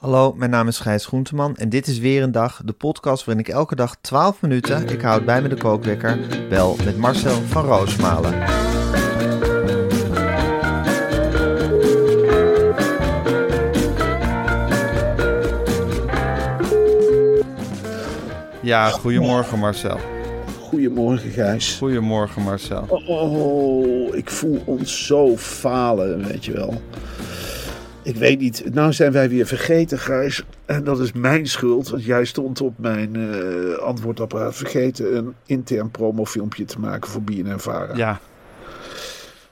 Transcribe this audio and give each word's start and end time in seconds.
Hallo, 0.00 0.32
mijn 0.32 0.50
naam 0.50 0.68
is 0.68 0.78
Gijs 0.78 1.06
Groenteman 1.06 1.56
en 1.56 1.68
dit 1.68 1.86
is 1.86 1.98
weer 1.98 2.22
een 2.22 2.32
dag, 2.32 2.60
de 2.64 2.72
podcast 2.72 3.24
waarin 3.24 3.44
ik 3.44 3.52
elke 3.52 3.74
dag 3.74 3.96
12 4.00 4.40
minuten, 4.42 4.88
ik 4.88 5.00
houd 5.00 5.24
bij 5.24 5.42
me 5.42 5.48
de 5.48 5.56
kookwekker, 5.56 6.18
bel 6.48 6.76
met 6.84 6.96
Marcel 6.96 7.40
van 7.42 7.64
Roosmalen. 7.64 8.32
Ja, 18.62 18.88
goedemorgen 18.88 19.58
Marcel. 19.58 19.98
Goedemorgen, 20.60 21.30
Gijs. 21.30 21.76
Goedemorgen 21.76 22.42
Marcel. 22.42 22.86
Oh, 22.88 24.16
ik 24.16 24.30
voel 24.30 24.62
ons 24.64 25.06
zo 25.06 25.36
falen, 25.36 26.26
weet 26.26 26.44
je 26.44 26.52
wel. 26.52 26.82
Ik 28.04 28.16
weet 28.16 28.38
niet, 28.38 28.74
nou 28.74 28.92
zijn 28.92 29.12
wij 29.12 29.28
weer 29.28 29.46
vergeten, 29.46 29.98
Gijs. 29.98 30.44
En 30.64 30.84
dat 30.84 31.00
is 31.00 31.12
mijn 31.12 31.46
schuld, 31.46 31.88
want 31.88 32.04
jij 32.04 32.24
stond 32.24 32.60
op 32.60 32.78
mijn 32.78 33.14
uh, 33.14 33.78
antwoordapparaat 33.78 34.56
vergeten 34.56 35.16
een 35.16 35.34
intern 35.46 35.90
promofilmpje 35.90 36.64
te 36.64 36.78
maken 36.78 37.10
voor 37.10 37.22
BNN-Vara. 37.22 37.96
Ja. 37.96 38.20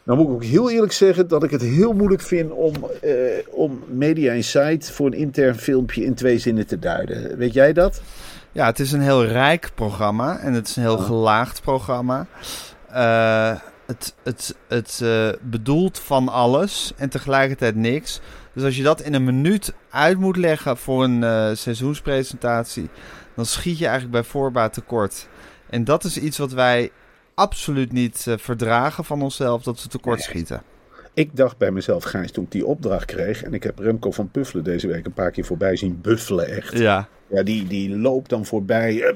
Nou 0.02 0.18
moet 0.18 0.28
ik 0.28 0.34
ook 0.34 0.44
heel 0.44 0.70
eerlijk 0.70 0.92
zeggen 0.92 1.28
dat 1.28 1.42
ik 1.42 1.50
het 1.50 1.62
heel 1.62 1.92
moeilijk 1.92 2.22
vind 2.22 2.50
om, 2.50 2.72
uh, 3.04 3.12
om 3.50 3.82
Media 3.88 4.32
Insight 4.32 4.90
voor 4.90 5.06
een 5.06 5.12
intern 5.12 5.54
filmpje 5.54 6.04
in 6.04 6.14
twee 6.14 6.38
zinnen 6.38 6.66
te 6.66 6.78
duiden. 6.78 7.36
Weet 7.36 7.52
jij 7.52 7.72
dat? 7.72 8.02
Ja, 8.52 8.66
het 8.66 8.80
is 8.80 8.92
een 8.92 9.00
heel 9.00 9.24
rijk 9.24 9.70
programma 9.74 10.38
en 10.38 10.52
het 10.52 10.68
is 10.68 10.76
een 10.76 10.82
heel 10.82 10.98
gelaagd 10.98 11.62
programma. 11.62 12.26
Uh, 12.90 13.56
het 13.86 14.14
het, 14.22 14.56
het 14.68 15.00
uh, 15.02 15.28
bedoelt 15.42 15.98
van 15.98 16.28
alles 16.28 16.92
en 16.96 17.08
tegelijkertijd 17.08 17.76
niks. 17.76 18.20
Dus 18.54 18.64
als 18.64 18.76
je 18.76 18.82
dat 18.82 19.00
in 19.00 19.14
een 19.14 19.24
minuut 19.24 19.74
uit 19.90 20.18
moet 20.18 20.36
leggen 20.36 20.76
voor 20.76 21.04
een 21.04 21.22
uh, 21.22 21.50
seizoenspresentatie, 21.52 22.88
dan 23.34 23.46
schiet 23.46 23.78
je 23.78 23.84
eigenlijk 23.84 24.12
bij 24.12 24.24
voorbaat 24.24 24.72
tekort. 24.72 25.28
En 25.70 25.84
dat 25.84 26.04
is 26.04 26.18
iets 26.18 26.38
wat 26.38 26.52
wij 26.52 26.90
absoluut 27.34 27.92
niet 27.92 28.24
uh, 28.28 28.34
verdragen 28.38 29.04
van 29.04 29.22
onszelf, 29.22 29.62
dat 29.62 29.82
we 29.82 29.88
tekort 29.88 30.20
schieten. 30.20 30.62
Ik 31.14 31.36
dacht 31.36 31.58
bij 31.58 31.70
mezelf, 31.70 32.04
Gijs, 32.04 32.32
toen 32.32 32.44
ik 32.44 32.50
die 32.50 32.66
opdracht 32.66 33.04
kreeg... 33.04 33.42
en 33.42 33.54
ik 33.54 33.62
heb 33.62 33.78
Remco 33.78 34.10
van 34.10 34.30
Puffelen 34.30 34.64
deze 34.64 34.86
week 34.86 35.06
een 35.06 35.12
paar 35.12 35.30
keer 35.30 35.44
voorbij 35.44 35.76
zien 35.76 35.98
buffelen 36.02 36.48
echt. 36.48 36.78
Ja. 36.78 37.08
Ja, 37.26 37.42
die, 37.42 37.66
die 37.66 37.96
loopt 37.96 38.30
dan 38.30 38.44
voorbij, 38.44 39.14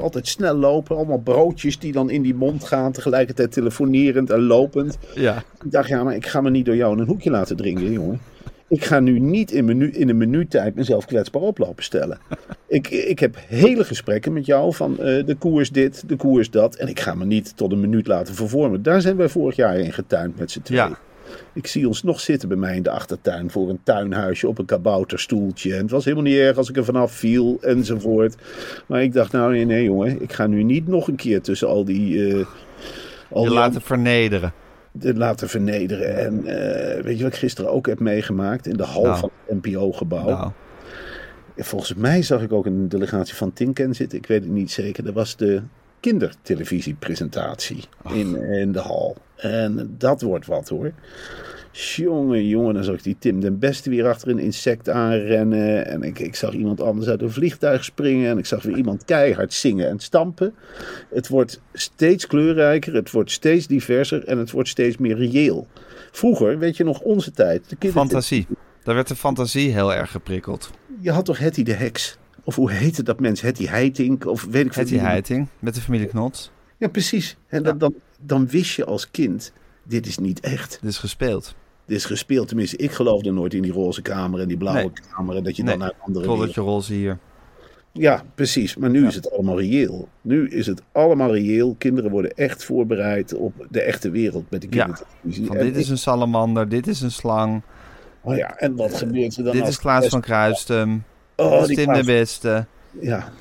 altijd 0.00 0.28
snel 0.28 0.54
lopen. 0.54 0.96
Allemaal 0.96 1.18
broodjes 1.18 1.78
die 1.78 1.92
dan 1.92 2.10
in 2.10 2.22
die 2.22 2.34
mond 2.34 2.64
gaan, 2.64 2.92
tegelijkertijd 2.92 3.52
telefonerend 3.52 4.30
en 4.30 4.40
lopend. 4.40 4.98
Ja. 5.14 5.36
Ik 5.64 5.72
dacht, 5.72 5.88
ja, 5.88 6.04
maar 6.04 6.14
ik 6.14 6.26
ga 6.26 6.40
me 6.40 6.50
niet 6.50 6.66
door 6.66 6.76
jou 6.76 6.92
in 6.92 6.98
een 6.98 7.06
hoekje 7.06 7.30
laten 7.30 7.56
dringen, 7.56 7.92
jongen. 7.92 8.20
Ik 8.68 8.84
ga 8.84 9.00
nu 9.00 9.18
niet 9.18 9.50
in, 9.50 9.64
menu, 9.64 9.90
in 9.90 10.08
een 10.08 10.48
mezelf 10.74 11.04
kwetsbaar 11.04 11.42
oplopen 11.42 11.84
stellen. 11.84 12.18
ik, 12.66 12.88
ik 12.88 13.18
heb 13.18 13.36
hele 13.46 13.84
gesprekken 13.84 14.32
met 14.32 14.46
jou 14.46 14.74
van 14.74 14.90
uh, 14.92 15.26
de 15.26 15.36
koers 15.38 15.70
dit, 15.70 16.08
de 16.08 16.16
koers 16.16 16.50
dat. 16.50 16.74
En 16.74 16.88
ik 16.88 17.00
ga 17.00 17.14
me 17.14 17.24
niet 17.24 17.56
tot 17.56 17.72
een 17.72 17.80
minuut 17.80 18.06
laten 18.06 18.34
vervormen. 18.34 18.82
Daar 18.82 19.00
zijn 19.00 19.16
wij 19.16 19.28
vorig 19.28 19.56
jaar 19.56 19.78
in 19.78 19.92
getuind 19.92 20.38
met 20.38 20.50
z'n 20.50 20.62
tweeën. 20.62 20.88
Ja. 20.88 20.98
Ik 21.52 21.66
zie 21.66 21.86
ons 21.86 22.02
nog 22.02 22.20
zitten 22.20 22.48
bij 22.48 22.56
mij 22.56 22.76
in 22.76 22.82
de 22.82 22.90
achtertuin 22.90 23.50
voor 23.50 23.68
een 23.68 23.80
tuinhuisje 23.82 24.48
op 24.48 24.58
een 24.58 24.64
kabouterstoeltje. 24.64 25.74
En 25.74 25.82
het 25.82 25.90
was 25.90 26.04
helemaal 26.04 26.26
niet 26.26 26.36
erg 26.36 26.56
als 26.56 26.68
ik 26.68 26.76
er 26.76 26.84
vanaf 26.84 27.12
viel 27.12 27.58
enzovoort. 27.60 28.36
Maar 28.86 29.02
ik 29.02 29.12
dacht, 29.12 29.32
nou 29.32 29.52
nee, 29.52 29.64
nee 29.64 29.84
jongen, 29.84 30.22
ik 30.22 30.32
ga 30.32 30.46
nu 30.46 30.62
niet 30.62 30.86
nog 30.86 31.08
een 31.08 31.16
keer 31.16 31.40
tussen 31.40 31.68
al 31.68 31.84
die... 31.84 32.14
Uh, 32.14 32.46
al 33.30 33.42
je 33.42 33.48
die 33.48 33.58
laten 33.58 33.80
vernederen. 33.80 34.52
Laten 35.00 35.48
vernederen. 35.48 36.16
En 36.16 36.34
uh, 36.34 37.02
weet 37.04 37.16
je 37.16 37.22
wat 37.22 37.32
ik 37.32 37.38
gisteren 37.38 37.72
ook 37.72 37.86
heb 37.86 38.00
meegemaakt? 38.00 38.66
In 38.66 38.76
de 38.76 38.84
hal 38.84 39.02
nou. 39.02 39.18
van 39.18 39.30
het 39.46 39.64
NPO-gebouw. 39.64 40.28
Nou. 40.28 40.50
Volgens 41.56 41.94
mij 41.94 42.22
zag 42.22 42.42
ik 42.42 42.52
ook 42.52 42.66
een 42.66 42.88
delegatie 42.88 43.34
van 43.34 43.52
Tinken 43.52 43.94
zitten. 43.94 44.18
Ik 44.18 44.26
weet 44.26 44.42
het 44.42 44.52
niet 44.52 44.70
zeker. 44.70 45.04
Dat 45.04 45.14
was 45.14 45.36
de 45.36 45.62
kindertelevisiepresentatie 46.00 47.84
in, 48.12 48.36
in 48.36 48.72
de 48.72 48.80
hal. 48.80 49.16
En 49.36 49.94
dat 49.98 50.22
wordt 50.22 50.46
wat 50.46 50.68
hoor. 50.68 50.92
Jongen, 51.80 52.46
jongen, 52.46 52.74
dan 52.74 52.84
zag 52.84 52.94
ik 52.94 53.02
die 53.02 53.16
Tim 53.18 53.40
den 53.40 53.58
Beste 53.58 53.90
weer 53.90 54.08
achter 54.08 54.28
een 54.28 54.38
insect 54.38 54.88
aanrennen. 54.88 55.86
En 55.86 56.02
ik, 56.02 56.18
ik 56.18 56.34
zag 56.34 56.52
iemand 56.52 56.80
anders 56.80 57.08
uit 57.08 57.22
een 57.22 57.30
vliegtuig 57.30 57.84
springen. 57.84 58.30
En 58.30 58.38
ik 58.38 58.46
zag 58.46 58.62
weer 58.62 58.76
iemand 58.76 59.04
keihard 59.04 59.52
zingen 59.52 59.88
en 59.88 59.98
stampen. 59.98 60.54
Het 61.10 61.28
wordt 61.28 61.60
steeds 61.72 62.26
kleurrijker, 62.26 62.94
het 62.94 63.10
wordt 63.10 63.30
steeds 63.30 63.66
diverser 63.66 64.24
en 64.24 64.38
het 64.38 64.50
wordt 64.50 64.68
steeds 64.68 64.96
meer 64.96 65.16
reëel. 65.16 65.66
Vroeger, 66.10 66.58
weet 66.58 66.76
je 66.76 66.84
nog, 66.84 67.00
onze 67.00 67.30
tijd. 67.30 67.74
De 67.78 67.90
fantasie. 67.90 68.46
Daar 68.82 68.94
werd 68.94 69.08
de 69.08 69.16
fantasie 69.16 69.72
heel 69.72 69.94
erg 69.94 70.10
geprikkeld. 70.10 70.70
Je 71.00 71.10
had 71.10 71.24
toch 71.24 71.38
Hetty 71.38 71.62
de 71.62 71.74
Heks? 71.74 72.18
Of 72.44 72.54
hoe 72.54 72.70
heette 72.70 73.02
dat 73.02 73.20
mens? 73.20 73.40
Hetty 73.40 73.66
Heiting? 73.66 74.24
Of 74.24 74.44
weet 74.50 74.66
ik 74.66 74.72
veel. 74.72 74.82
Hetty 74.82 74.98
Heiting, 74.98 75.48
met 75.58 75.74
de 75.74 75.80
familie 75.80 76.06
Knots. 76.06 76.50
Ja, 76.76 76.88
precies. 76.88 77.36
En 77.48 77.62
ja. 77.62 77.72
dan, 77.72 77.94
dan 78.20 78.48
wist 78.48 78.74
je 78.74 78.84
als 78.84 79.10
kind, 79.10 79.52
dit 79.82 80.06
is 80.06 80.18
niet 80.18 80.40
echt. 80.40 80.78
Dit 80.80 80.90
is 80.90 80.98
gespeeld. 80.98 81.54
Dit 81.88 81.96
is 81.96 82.04
gespeeld. 82.04 82.48
Tenminste, 82.48 82.76
ik 82.76 82.90
geloofde 82.90 83.30
nooit 83.30 83.54
in 83.54 83.62
die 83.62 83.72
roze 83.72 84.02
kamer 84.02 84.40
en 84.40 84.48
die 84.48 84.56
blauwe 84.56 84.80
nee. 84.80 84.92
kamer. 85.14 85.36
En 85.36 85.42
dat 85.44 85.56
je 85.56 85.64
dan 85.64 85.78
naar 85.78 85.92
andere 85.98 86.26
Totdat 86.26 86.54
je 86.54 86.60
roze 86.60 86.92
hier. 86.92 87.18
Ja, 87.92 88.22
precies. 88.34 88.76
Maar 88.76 88.90
nu 88.90 89.02
ja. 89.02 89.08
is 89.08 89.14
het 89.14 89.32
allemaal 89.32 89.60
reëel. 89.60 90.08
Nu 90.20 90.48
is 90.48 90.66
het 90.66 90.82
allemaal 90.92 91.34
reëel. 91.34 91.74
Kinderen 91.78 92.10
worden 92.10 92.34
echt 92.34 92.64
voorbereid 92.64 93.34
op 93.34 93.66
de 93.70 93.80
echte 93.80 94.10
wereld 94.10 94.50
met 94.50 94.60
de 94.60 94.68
kindertelevisie. 94.68 95.42
Ja, 95.42 95.46
van 95.46 95.58
dit 95.58 95.76
is 95.76 95.88
een 95.88 95.98
salamander, 95.98 96.68
dit 96.68 96.86
is 96.86 97.00
een 97.00 97.10
slang. 97.10 97.62
Oh 98.20 98.36
ja, 98.36 98.56
en 98.56 98.76
wat 98.76 98.94
gebeurt 98.94 99.36
er 99.36 99.44
dan? 99.44 99.52
Dit 99.52 99.60
als 99.60 99.70
is 99.70 99.78
Klaas 99.78 100.06
van 100.06 100.20
Kruistum. 100.20 101.04
Oh, 101.36 101.64
Tim 101.64 101.92
de 101.92 102.04
Beste. 102.04 102.66
Ja. 103.00 103.32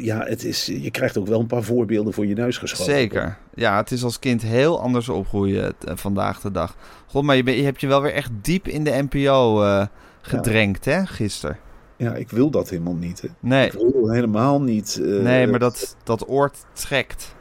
Ja, 0.00 0.24
het 0.24 0.44
is, 0.44 0.66
je 0.66 0.90
krijgt 0.90 1.18
ook 1.18 1.26
wel 1.26 1.40
een 1.40 1.46
paar 1.46 1.62
voorbeelden 1.62 2.12
voor 2.12 2.26
je 2.26 2.34
neus 2.34 2.58
geschoten. 2.58 2.92
Zeker. 2.92 3.38
Ja, 3.54 3.76
het 3.76 3.90
is 3.90 4.04
als 4.04 4.18
kind 4.18 4.42
heel 4.42 4.80
anders 4.80 5.08
opgroeien 5.08 5.72
vandaag 5.84 6.40
de 6.40 6.50
dag. 6.50 6.76
God, 7.06 7.22
maar 7.22 7.36
je, 7.36 7.42
ben, 7.42 7.54
je 7.54 7.62
hebt 7.62 7.80
je 7.80 7.86
wel 7.86 8.02
weer 8.02 8.12
echt 8.12 8.30
diep 8.42 8.68
in 8.68 8.84
de 8.84 9.06
NPO 9.08 9.62
uh, 9.62 9.86
gedrenkt, 10.20 10.84
ja. 10.84 10.92
hè, 10.92 11.06
gisteren. 11.06 11.58
Ja, 11.96 12.14
ik 12.14 12.30
wil 12.30 12.50
dat 12.50 12.68
helemaal 12.68 12.94
niet. 12.94 13.20
Hè. 13.20 13.28
Nee. 13.40 13.66
Ik 13.66 13.72
wil 13.72 14.10
helemaal 14.10 14.62
niet. 14.62 14.98
Uh, 15.00 15.22
nee, 15.22 15.46
maar 15.46 15.58
dat, 15.58 15.96
dat 16.04 16.28
oord 16.28 16.64
trekt. 16.72 17.34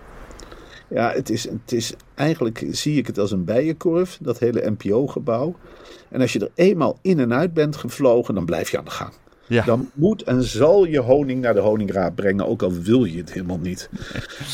Ja, 0.90 1.12
het 1.12 1.30
is, 1.30 1.44
het 1.44 1.72
is 1.72 1.94
eigenlijk 2.16 2.66
zie 2.70 2.98
ik 2.98 3.08
het 3.08 3.18
als 3.18 3.32
een 3.32 3.44
bijenkorf, 3.44 4.18
dat 4.22 4.40
hele 4.40 4.70
NPO-gebouw. 4.78 5.56
En 6.10 6.22
als 6.22 6.34
je 6.34 6.40
er 6.40 6.52
eenmaal 6.56 7.00
in 7.02 7.20
en 7.20 7.34
uit 7.34 7.54
bent 7.54 7.76
gevlogen, 7.76 8.36
dan 8.36 8.46
blijf 8.46 8.72
je 8.72 8.78
aan 8.78 8.86
de 8.86 8.92
gang. 8.92 9.14
Ja. 9.50 9.64
Dan 9.66 9.90
moet 9.94 10.24
en 10.24 10.44
zal 10.44 10.86
je 10.86 11.00
honing 11.00 11.42
naar 11.42 11.54
de 11.54 11.60
honingraad 11.60 12.16
brengen, 12.16 12.48
ook 12.48 12.62
al 12.62 12.74
wil 12.74 13.04
je 13.04 13.18
het 13.18 13.34
helemaal 13.34 13.60
niet. 13.60 13.90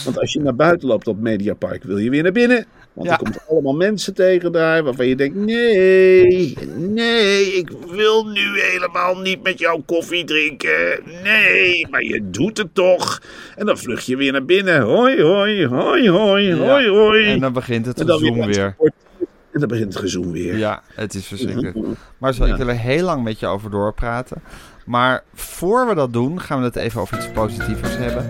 Want 0.06 0.20
als 0.20 0.34
je 0.34 0.40
naar 0.40 0.56
buiten 0.56 0.88
loopt 0.88 1.08
op 1.08 1.20
Mediapark, 1.20 1.84
wil 1.84 1.98
je 1.98 2.10
weer 2.10 2.24
naar 2.24 2.32
binnen. 2.32 2.66
Want 2.94 3.08
Ja. 3.08 3.14
er 3.14 3.24
komt 3.24 3.40
allemaal 3.50 3.76
mensen 3.76 4.14
tegen 4.14 4.52
daar 4.52 4.84
waarvan 4.84 5.08
je 5.08 5.16
denkt: 5.16 5.36
nee, 5.36 6.58
nee, 6.78 7.54
ik 7.54 7.72
wil 7.90 8.26
nu 8.26 8.60
helemaal 8.62 9.18
niet 9.18 9.44
met 9.44 9.60
jou 9.60 9.82
koffie 9.86 10.24
drinken. 10.26 11.00
Nee, 11.24 11.88
maar 11.90 12.04
je 12.04 12.30
doet 12.30 12.58
het 12.58 12.74
toch. 12.74 13.22
En 13.56 13.66
dan 13.66 13.78
vlucht 13.78 14.06
je 14.06 14.16
weer 14.18 14.32
naar 14.32 14.46
binnen. 14.46 14.82
Hoi, 14.82 15.22
hoi, 15.22 15.68
hoi, 15.68 16.10
hoi, 16.10 16.54
hoi, 16.56 16.90
hoi. 16.90 17.26
En 17.26 17.40
dan 17.40 17.54
begint 17.54 17.86
het 17.86 18.02
gezoom 18.02 18.34
weer. 18.34 18.46
weer. 18.46 18.76
En 19.52 19.60
dan 19.60 19.70
begint 19.70 19.94
het 19.94 20.02
gezoem 20.02 20.32
weer. 20.32 20.58
Ja, 20.58 20.84
het 20.94 21.14
is 21.14 21.26
verschrikkelijk. 21.26 21.78
Maar 22.18 22.34
zo, 22.34 22.44
ik 22.44 22.56
wil 22.56 22.68
er 22.68 22.80
heel 22.80 23.04
lang 23.04 23.24
met 23.24 23.40
je 23.40 23.48
over 23.48 23.72
doorpraten. 23.72 24.42
Maar 24.86 25.24
voor 25.34 25.88
we 25.88 25.96
dat 25.96 26.14
doen, 26.14 26.42
gaan 26.42 26.60
we 26.60 26.66
het 26.66 26.76
even 26.76 27.02
over 27.02 27.18
iets 27.18 27.32
positievers 27.32 27.98
hebben. 27.98 28.28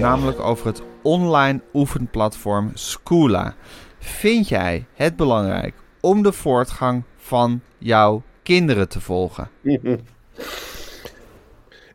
Namelijk 0.00 0.40
over 0.40 0.66
het 0.66 0.82
online 1.02 1.60
oefenplatform 1.74 2.70
Schoola. 2.74 3.54
Vind 3.98 4.48
jij 4.48 4.84
het 4.94 5.16
belangrijk 5.16 5.74
om 6.00 6.22
de 6.22 6.32
voortgang 6.32 7.02
van 7.16 7.60
jouw 7.78 8.22
kinderen 8.42 8.88
te 8.88 9.00
volgen. 9.00 9.48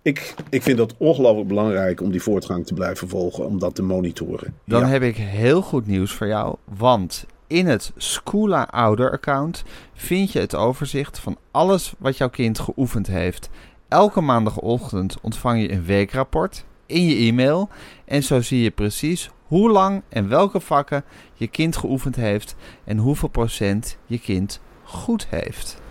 Ik, 0.02 0.34
ik 0.50 0.64
vind 0.64 0.78
dat 0.78 0.96
ongelooflijk 0.98 1.48
belangrijk 1.48 2.02
om 2.02 2.12
die 2.12 2.22
voortgang 2.22 2.66
te 2.66 2.74
blijven 2.74 3.10
volgen, 3.10 3.46
om 3.46 3.60
dat 3.60 3.76
te 3.76 3.84
monitoren. 3.84 4.54
Dan 4.66 4.82
Ja. 4.82 4.88
heb 4.88 5.02
ik 5.02 5.16
heel 5.16 5.62
goed 5.62 5.88
nieuws 5.88 6.12
voor 6.14 6.28
jou, 6.28 6.56
want 6.78 7.26
in 7.48 7.68
het 7.68 7.92
Schoola 7.98 8.64
Ouder-account 8.64 9.64
vind 9.94 10.32
je 10.32 10.40
het 10.40 10.56
overzicht 10.56 11.20
van 11.20 11.38
alles 11.52 11.94
wat 11.98 12.18
jouw 12.18 12.30
kind 12.30 12.60
geoefend 12.60 13.08
heeft. 13.08 13.50
Elke 13.90 14.22
maandagochtend 14.22 15.18
ontvang 15.22 15.62
je 15.62 15.72
een 15.72 15.84
weekrapport 15.84 16.66
in 16.86 17.06
je 17.06 17.16
e-mail 17.16 17.70
en 18.06 18.24
zo 18.24 18.42
zie 18.42 18.62
je 18.62 18.72
precies 18.72 19.30
hoe 19.44 19.70
lang 19.70 20.02
en 20.10 20.30
welke 20.30 20.60
vakken 20.60 21.04
je 21.34 21.48
kind 21.48 21.78
geoefend 21.78 22.16
heeft 22.16 22.56
en 22.84 22.98
hoeveel 22.98 23.30
procent 23.30 23.98
je 24.06 24.20
kind 24.20 24.62
goed 24.84 25.28
heeft. 25.30 25.82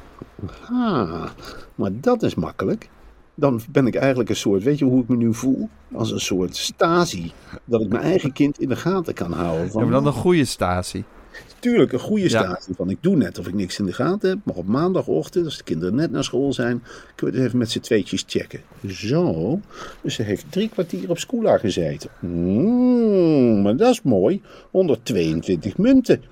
Ah, 0.71 1.25
maar 1.75 1.91
dat 1.93 2.23
is 2.23 2.35
makkelijk. 2.35 2.89
Dan 3.35 3.61
ben 3.71 3.87
ik 3.87 3.95
eigenlijk 3.95 4.29
een 4.29 4.37
soort, 4.37 4.62
weet 4.62 4.79
je 4.79 4.85
hoe 4.85 5.03
ik 5.03 5.09
me 5.09 5.17
nu 5.17 5.35
voel? 5.35 5.69
Als 5.93 6.11
een 6.11 6.21
soort 6.21 6.56
stasi. 6.56 7.33
Dat 7.65 7.81
ik 7.81 7.89
mijn 7.89 8.03
eigen 8.03 8.33
kind 8.33 8.61
in 8.61 8.69
de 8.69 8.77
gaten 8.77 9.15
kan 9.15 9.33
houden. 9.33 9.71
Van, 9.71 9.81
hebben 9.81 10.03
dan 10.03 10.12
een 10.12 10.21
goede 10.21 10.44
statie. 10.44 11.05
Tuurlijk, 11.58 11.93
een 11.93 11.99
goede 11.99 12.23
Ja. 12.23 12.29
stasi. 12.29 12.73
Van 12.76 12.90
ik 12.90 12.99
doe 13.00 13.17
net 13.17 13.38
of 13.38 13.46
ik 13.46 13.55
niks 13.55 13.79
in 13.79 13.87
de 13.87 13.93
gaten 13.93 14.29
heb. 14.29 14.38
Maar 14.44 14.55
op 14.55 14.67
maandagochtend, 14.67 15.44
als 15.44 15.56
de 15.56 15.64
kinderen 15.64 15.94
net 15.94 16.11
naar 16.11 16.25
school 16.25 16.52
zijn, 16.52 16.82
kunnen 17.14 17.35
we 17.35 17.40
het 17.40 17.46
even 17.49 17.58
met 17.58 17.70
z'n 17.70 17.81
tweetjes 17.81 18.25
checken. 18.26 18.61
Zo. 18.87 19.61
Dus 20.02 20.14
ze 20.14 20.23
heeft 20.23 20.44
drie 20.52 20.69
kwartier 20.69 21.11
op 21.11 21.19
Scoola 21.19 21.58
gezeten. 21.58 22.11
Mm, 22.20 23.62
maar 23.62 23.76
dat 23.76 23.90
is 23.90 24.02
mooi. 24.02 24.43
122 24.70 25.76
munten. 25.76 26.23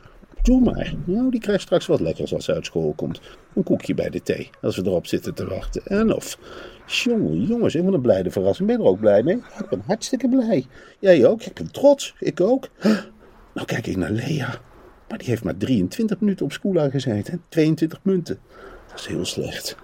Doe 0.43 0.61
maar. 0.61 0.95
Nou, 1.05 1.31
die 1.31 1.41
krijgt 1.41 1.63
straks 1.63 1.87
wat 1.87 2.01
lekkers 2.01 2.35
als 2.35 2.45
ze 2.45 2.53
uit 2.55 2.67
school 2.67 2.93
komt. 2.97 3.21
Een 3.55 3.63
koekje 3.63 3.95
bij 3.95 4.11
de 4.11 4.23
thee, 4.23 4.51
als 4.63 4.77
we 4.77 4.83
erop 4.85 5.07
zitten 5.07 5.35
te 5.35 5.47
wachten. 5.47 5.83
En 5.87 6.15
of. 6.15 6.39
Jongen, 6.87 7.43
jongens, 7.45 7.75
ik 7.75 7.85
ben 7.85 7.95
een 7.95 8.01
blijde 8.01 8.31
verrassing. 8.31 8.69
Ben 8.69 8.77
je 8.77 8.83
er 8.83 8.89
ook 8.89 9.01
blij 9.01 9.23
mee? 9.23 9.37
Ik 9.37 9.69
ben 9.71 9.83
hartstikke 9.87 10.29
blij. 10.29 10.67
Jij 10.99 11.27
ook? 11.27 11.43
Ik 11.43 11.55
ben 11.55 11.71
trots. 11.73 12.15
Ik 12.19 12.41
ook. 12.41 12.69
Nou 13.55 13.67
kijk 13.67 13.87
ik 13.87 13.97
naar 13.97 14.11
Lea. 14.11 14.61
Maar 15.09 15.19
die 15.19 15.29
heeft 15.29 15.45
maar 15.45 15.57
23 15.57 16.21
minuten 16.21 16.45
op 16.45 16.53
school 16.53 16.91
gezeten. 16.91 17.43
22 17.49 17.99
munten. 18.03 18.39
Dat 18.89 18.99
is 18.99 19.07
heel 19.07 19.25
slecht. 19.25 19.77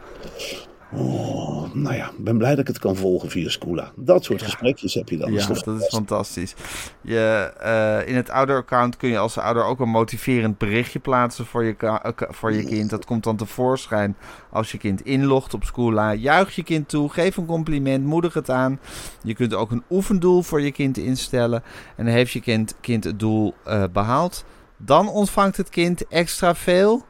Oh, 0.94 1.74
nou 1.74 1.96
ja, 1.96 2.06
ik 2.06 2.24
ben 2.24 2.38
blij 2.38 2.50
dat 2.50 2.58
ik 2.58 2.66
het 2.66 2.78
kan 2.78 2.96
volgen 2.96 3.30
via 3.30 3.48
Scoola. 3.48 3.92
Dat 3.96 4.24
soort 4.24 4.42
gesprekjes 4.42 4.94
heb 4.94 5.08
je 5.08 5.16
dan. 5.16 5.32
Ja, 5.32 5.46
dat 5.46 5.56
is 5.56 5.62
fantastisch? 5.62 5.94
fantastisch. 5.94 6.54
Je, 7.00 7.52
eh, 7.60 8.08
in 8.08 8.16
het 8.16 8.30
ouder-account 8.30 8.96
kun 8.96 9.08
je 9.08 9.18
als 9.18 9.38
ouder 9.38 9.64
ook 9.64 9.80
een 9.80 9.88
motiverend 9.88 10.58
berichtje 10.58 10.98
plaatsen 10.98 11.46
voor 11.46 11.64
je, 11.64 11.76
eh, 11.76 12.10
voor 12.16 12.52
je 12.52 12.64
kind. 12.64 12.90
Dat 12.90 13.04
komt 13.04 13.24
dan 13.24 13.36
tevoorschijn 13.36 14.16
als 14.50 14.72
je 14.72 14.78
kind 14.78 15.04
inlogt 15.04 15.54
op 15.54 15.64
Schoola. 15.64 16.14
Juich 16.14 16.54
je 16.54 16.62
kind 16.62 16.88
toe, 16.88 17.08
geef 17.08 17.36
een 17.36 17.46
compliment, 17.46 18.04
moedig 18.04 18.34
het 18.34 18.50
aan. 18.50 18.80
Je 19.22 19.34
kunt 19.34 19.54
ook 19.54 19.70
een 19.70 19.82
oefendoel 19.90 20.42
voor 20.42 20.60
je 20.60 20.72
kind 20.72 20.98
instellen. 20.98 21.62
En 21.96 22.06
heeft 22.06 22.32
je 22.32 22.40
kind, 22.40 22.74
kind 22.80 23.04
het 23.04 23.18
doel 23.18 23.54
eh, 23.64 23.84
behaald. 23.92 24.44
Dan 24.84 25.08
ontvangt 25.08 25.56
het 25.56 25.68
kind 25.68 26.06
extra 26.08 26.54
veel 26.54 27.04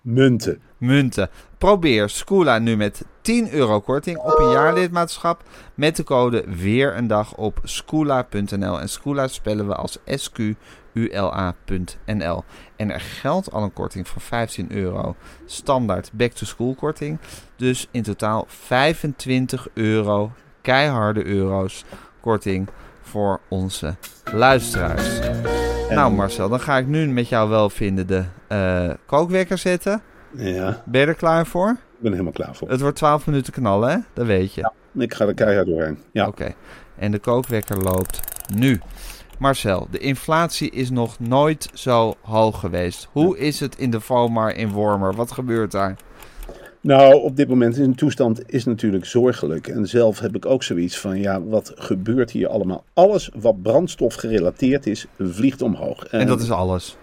Munten. 0.00 0.60
munten. 0.78 1.30
Probeer 1.58 2.08
Scoola 2.08 2.58
nu 2.58 2.76
met 2.76 3.04
10 3.20 3.52
euro 3.52 3.80
korting 3.80 4.18
op 4.18 4.38
een 4.38 4.50
jaarlidmaatschap 4.50 5.42
met 5.74 5.96
de 5.96 6.04
code 6.04 6.44
weer 6.46 6.96
een 6.96 7.06
dag 7.06 7.34
op 7.34 7.60
scoola.nl. 7.62 8.80
En 8.80 8.88
Scoola 8.88 9.28
spellen 9.28 9.66
we 9.66 9.74
als 9.74 9.98
S-Q-U-L-A.nl. 10.06 10.64
En 12.76 12.90
er 12.90 13.00
geldt 13.00 13.52
al 13.52 13.62
een 13.62 13.72
korting 13.72 14.08
van 14.08 14.20
15 14.22 14.72
euro 14.72 15.16
standaard 15.46 16.10
back-to-school 16.12 16.74
korting. 16.74 17.18
Dus 17.56 17.88
in 17.90 18.02
totaal 18.02 18.44
25 18.48 19.68
euro 19.74 20.32
keiharde 20.62 21.26
euro's 21.26 21.84
korting 22.20 22.68
voor 23.02 23.40
onze 23.48 23.96
luisteraars. 24.32 25.18
Nou 25.90 26.12
Marcel, 26.12 26.48
dan 26.48 26.60
ga 26.60 26.76
ik 26.78 26.86
nu 26.86 27.06
met 27.08 27.28
jou 27.28 27.48
wel 27.48 27.70
vinden 27.70 28.06
de 28.06 28.24
eh, 28.48 28.90
kookwekker 29.06 29.58
zetten. 29.58 30.02
Ja, 30.30 30.82
Ben 30.84 31.00
je 31.00 31.06
er 31.06 31.14
klaar 31.14 31.46
voor? 31.46 31.68
ik 31.70 31.76
ben 32.02 32.04
er 32.04 32.10
helemaal 32.10 32.32
klaar 32.32 32.54
voor. 32.54 32.68
Het 32.70 32.80
wordt 32.80 32.96
12 32.96 33.26
minuten 33.26 33.52
knallen, 33.52 33.90
hè? 33.90 33.96
Dat 34.12 34.26
weet 34.26 34.54
je. 34.54 34.70
Ik 34.94 35.14
ga 35.14 35.26
er 35.26 35.34
keihard 35.34 35.66
doorheen. 35.66 35.98
Ja. 36.12 36.26
Oké. 36.26 36.54
En 36.98 37.10
de 37.10 37.18
kookwekker 37.18 37.78
loopt 37.82 38.20
nu. 38.54 38.80
Marcel, 39.38 39.88
de 39.90 39.98
inflatie 39.98 40.70
is 40.70 40.90
nog 40.90 41.18
nooit 41.18 41.70
zo 41.74 42.14
hoog 42.20 42.60
geweest. 42.60 43.08
Hoe 43.12 43.38
is 43.38 43.60
het 43.60 43.76
in 43.78 43.90
de 43.90 44.00
Vomar 44.00 44.54
in 44.54 44.70
Wormer? 44.70 45.14
Wat 45.14 45.32
gebeurt 45.32 45.70
daar? 45.70 45.96
Nou, 46.86 47.22
op 47.22 47.36
dit 47.36 47.48
moment 47.48 47.76
is 47.76 47.86
een 47.86 47.94
toestand 47.94 48.52
is 48.52 48.64
natuurlijk 48.64 49.04
zorgelijk. 49.04 49.68
En 49.68 49.86
zelf 49.86 50.20
heb 50.20 50.36
ik 50.36 50.46
ook 50.46 50.62
zoiets 50.62 50.98
van, 50.98 51.18
ja, 51.18 51.42
wat 51.42 51.72
gebeurt 51.74 52.30
hier 52.30 52.48
allemaal? 52.48 52.84
Alles 52.92 53.30
wat 53.38 53.62
brandstof 53.62 54.14
gerelateerd 54.14 54.86
is, 54.86 55.06
vliegt 55.18 55.62
omhoog. 55.62 56.06
En 56.06 56.26
dat 56.26 56.40
is 56.40 56.50
alles. 56.50 56.96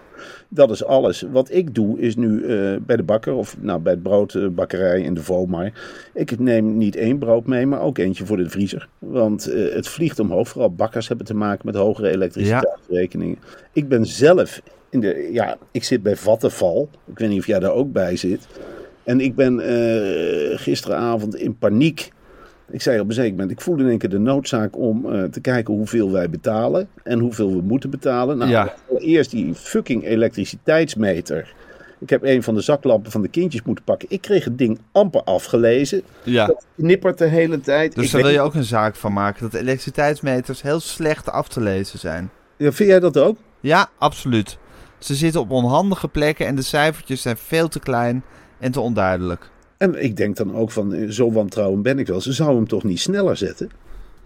Dat 0.48 0.70
is 0.70 0.84
alles. 0.84 1.24
Wat 1.32 1.50
ik 1.50 1.74
doe 1.74 2.00
is 2.00 2.16
nu 2.16 2.42
eh, 2.42 2.76
bij 2.80 2.96
de 2.96 3.02
bakker, 3.02 3.34
of 3.34 3.56
nou, 3.60 3.80
bij 3.80 3.92
het 3.92 4.02
broodbakkerij 4.02 5.00
in 5.00 5.14
de 5.14 5.22
Vomar. 5.22 5.72
Ik 6.14 6.38
neem 6.38 6.76
niet 6.76 6.96
één 6.96 7.18
brood 7.18 7.46
mee, 7.46 7.66
maar 7.66 7.80
ook 7.80 7.98
eentje 7.98 8.26
voor 8.26 8.36
de 8.36 8.50
vriezer. 8.50 8.88
Want 8.98 9.46
eh, 9.46 9.74
het 9.74 9.88
vliegt 9.88 10.18
omhoog. 10.18 10.48
Vooral 10.48 10.74
bakkers 10.74 11.08
hebben 11.08 11.26
te 11.26 11.34
maken 11.34 11.66
met 11.66 11.74
hogere 11.74 12.10
elektriciteitsrekeningen. 12.10 13.38
Ik 13.72 13.88
ben 13.88 14.06
zelf 14.06 14.60
in 14.90 15.00
de. 15.00 15.28
Ja, 15.32 15.56
ik 15.70 15.84
zit 15.84 16.02
bij 16.02 16.16
Vattenval. 16.16 16.88
Ik 17.06 17.18
weet 17.18 17.28
niet 17.28 17.38
of 17.38 17.46
jij 17.46 17.58
daar 17.58 17.72
ook 17.72 17.92
bij 17.92 18.16
zit. 18.16 18.46
En 19.04 19.20
ik 19.20 19.34
ben 19.34 19.60
eh, 19.60 20.58
gisteravond 20.58 21.36
in 21.36 21.56
paniek. 21.58 22.12
Ik 22.70 22.82
zei 22.82 23.00
op 23.00 23.08
een 23.08 23.14
zeker 23.14 23.30
moment, 23.30 23.50
ik 23.50 23.60
voelde 23.60 23.82
in 23.82 23.88
één 23.88 23.98
keer 23.98 24.08
de 24.10 24.18
noodzaak 24.18 24.76
om 24.78 25.12
eh, 25.12 25.22
te 25.22 25.40
kijken 25.40 25.74
hoeveel 25.74 26.10
wij 26.10 26.30
betalen 26.30 26.88
en 27.02 27.18
hoeveel 27.18 27.50
we 27.50 27.62
moeten 27.62 27.90
betalen. 27.90 28.38
Nou, 28.38 28.50
Ja. 28.50 28.74
allereerst 28.90 29.30
die 29.30 29.54
fucking 29.54 30.04
elektriciteitsmeter. 30.04 31.54
Ik 32.00 32.10
heb 32.10 32.22
een 32.24 32.42
van 32.42 32.54
de 32.54 32.60
zaklampen 32.60 33.10
van 33.10 33.22
de 33.22 33.28
kindjes 33.28 33.62
moeten 33.62 33.84
pakken. 33.84 34.08
Ik 34.10 34.20
kreeg 34.20 34.44
het 34.44 34.58
ding 34.58 34.78
amper 34.92 35.22
afgelezen. 35.22 36.02
Ja. 36.22 36.46
Dat 36.46 36.64
knippert 36.76 37.18
de 37.18 37.24
hele 37.26 37.60
tijd. 37.60 37.94
Dus 37.94 38.04
Ik 38.06 38.12
daar 38.12 38.22
wil 38.22 38.30
je 38.30 38.40
ook 38.40 38.54
een 38.54 38.64
zaak 38.64 38.96
van 38.96 39.12
maken 39.12 39.42
dat 39.42 39.60
elektriciteitsmeters 39.60 40.62
heel 40.62 40.80
slecht 40.80 41.30
af 41.30 41.48
te 41.48 41.60
lezen 41.60 41.98
zijn. 41.98 42.30
Ja, 42.56 42.72
vind 42.72 42.88
jij 42.88 43.00
dat 43.00 43.18
ook? 43.18 43.36
Ja, 43.60 43.88
absoluut. 43.98 44.58
Ze 44.98 45.14
zitten 45.14 45.40
op 45.40 45.50
onhandige 45.50 46.08
plekken 46.08 46.46
en 46.46 46.54
de 46.54 46.62
cijfertjes 46.62 47.22
zijn 47.22 47.36
veel 47.36 47.68
te 47.68 47.78
klein 47.80 48.22
en 48.64 48.72
te 48.72 48.80
onduidelijk. 48.80 49.50
En 49.76 50.02
ik 50.04 50.16
denk 50.16 50.36
dan 50.36 50.54
ook 50.56 50.70
van, 50.70 50.92
eh, 50.94 51.08
zo 51.08 51.32
wantrouwend 51.32 51.82
ben 51.82 51.98
ik 51.98 52.06
wel. 52.06 52.20
Ze 52.20 52.32
zouden 52.32 52.58
hem 52.58 52.68
toch 52.68 52.84
niet 52.84 53.00
sneller 53.00 53.36
zetten? 53.36 53.70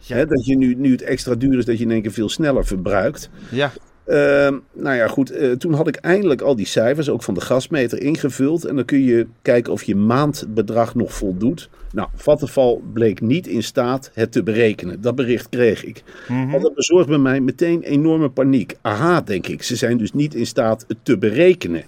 Hè, 0.07 0.27
dat 0.27 0.45
je 0.47 0.57
nu, 0.57 0.75
nu 0.75 0.91
het 0.93 1.03
extra 1.03 1.35
duur 1.35 1.59
is, 1.59 1.65
dat 1.65 1.79
je 1.79 1.85
in 1.85 1.91
één 1.91 2.03
keer 2.03 2.13
veel 2.13 2.29
sneller 2.29 2.67
verbruikt. 2.67 3.31
Ja, 3.51 3.73
Ehm, 4.07 4.57
nou 4.73 4.97
ja, 4.97 5.07
goed. 5.09 5.31
eh, 5.31 5.51
toen 5.53 5.73
had 5.73 5.89
ik 5.89 5.97
eindelijk 5.97 6.41
al 6.41 6.57
die 6.57 6.67
cijfers, 6.67 7.09
ook 7.09 7.23
van 7.23 7.35
de 7.35 7.41
gasmeter, 7.41 8.01
ingevuld. 8.03 8.65
En 8.65 8.77
dan 8.77 8.85
kun 8.85 9.05
je 9.05 9.27
kijken 9.43 9.73
of 9.73 9.83
je 9.83 9.97
maandbedrag 9.97 10.95
nog 10.95 11.13
voldoet. 11.15 11.69
Nou, 11.93 12.09
Vattenfall 12.15 12.79
bleek 12.93 13.21
niet 13.21 13.47
in 13.47 13.63
staat 13.63 14.11
het 14.15 14.33
te 14.33 14.43
berekenen. 14.43 15.01
Dat 15.01 15.15
bericht 15.15 15.49
kreeg 15.49 15.85
ik. 15.85 16.03
En 16.29 16.61
dat 16.61 16.75
bezorgt 16.75 17.09
bij 17.09 17.19
mij 17.19 17.41
meteen 17.41 17.83
enorme 17.83 18.29
paniek. 18.31 18.77
Aha, 18.81 19.21
denk 19.21 19.47
ik. 19.47 19.63
Ze 19.63 19.77
zijn 19.77 19.97
dus 19.99 20.13
niet 20.13 20.35
in 20.35 20.47
staat 20.47 20.85
het 20.89 20.99
te 21.03 21.19
berekenen. 21.19 21.83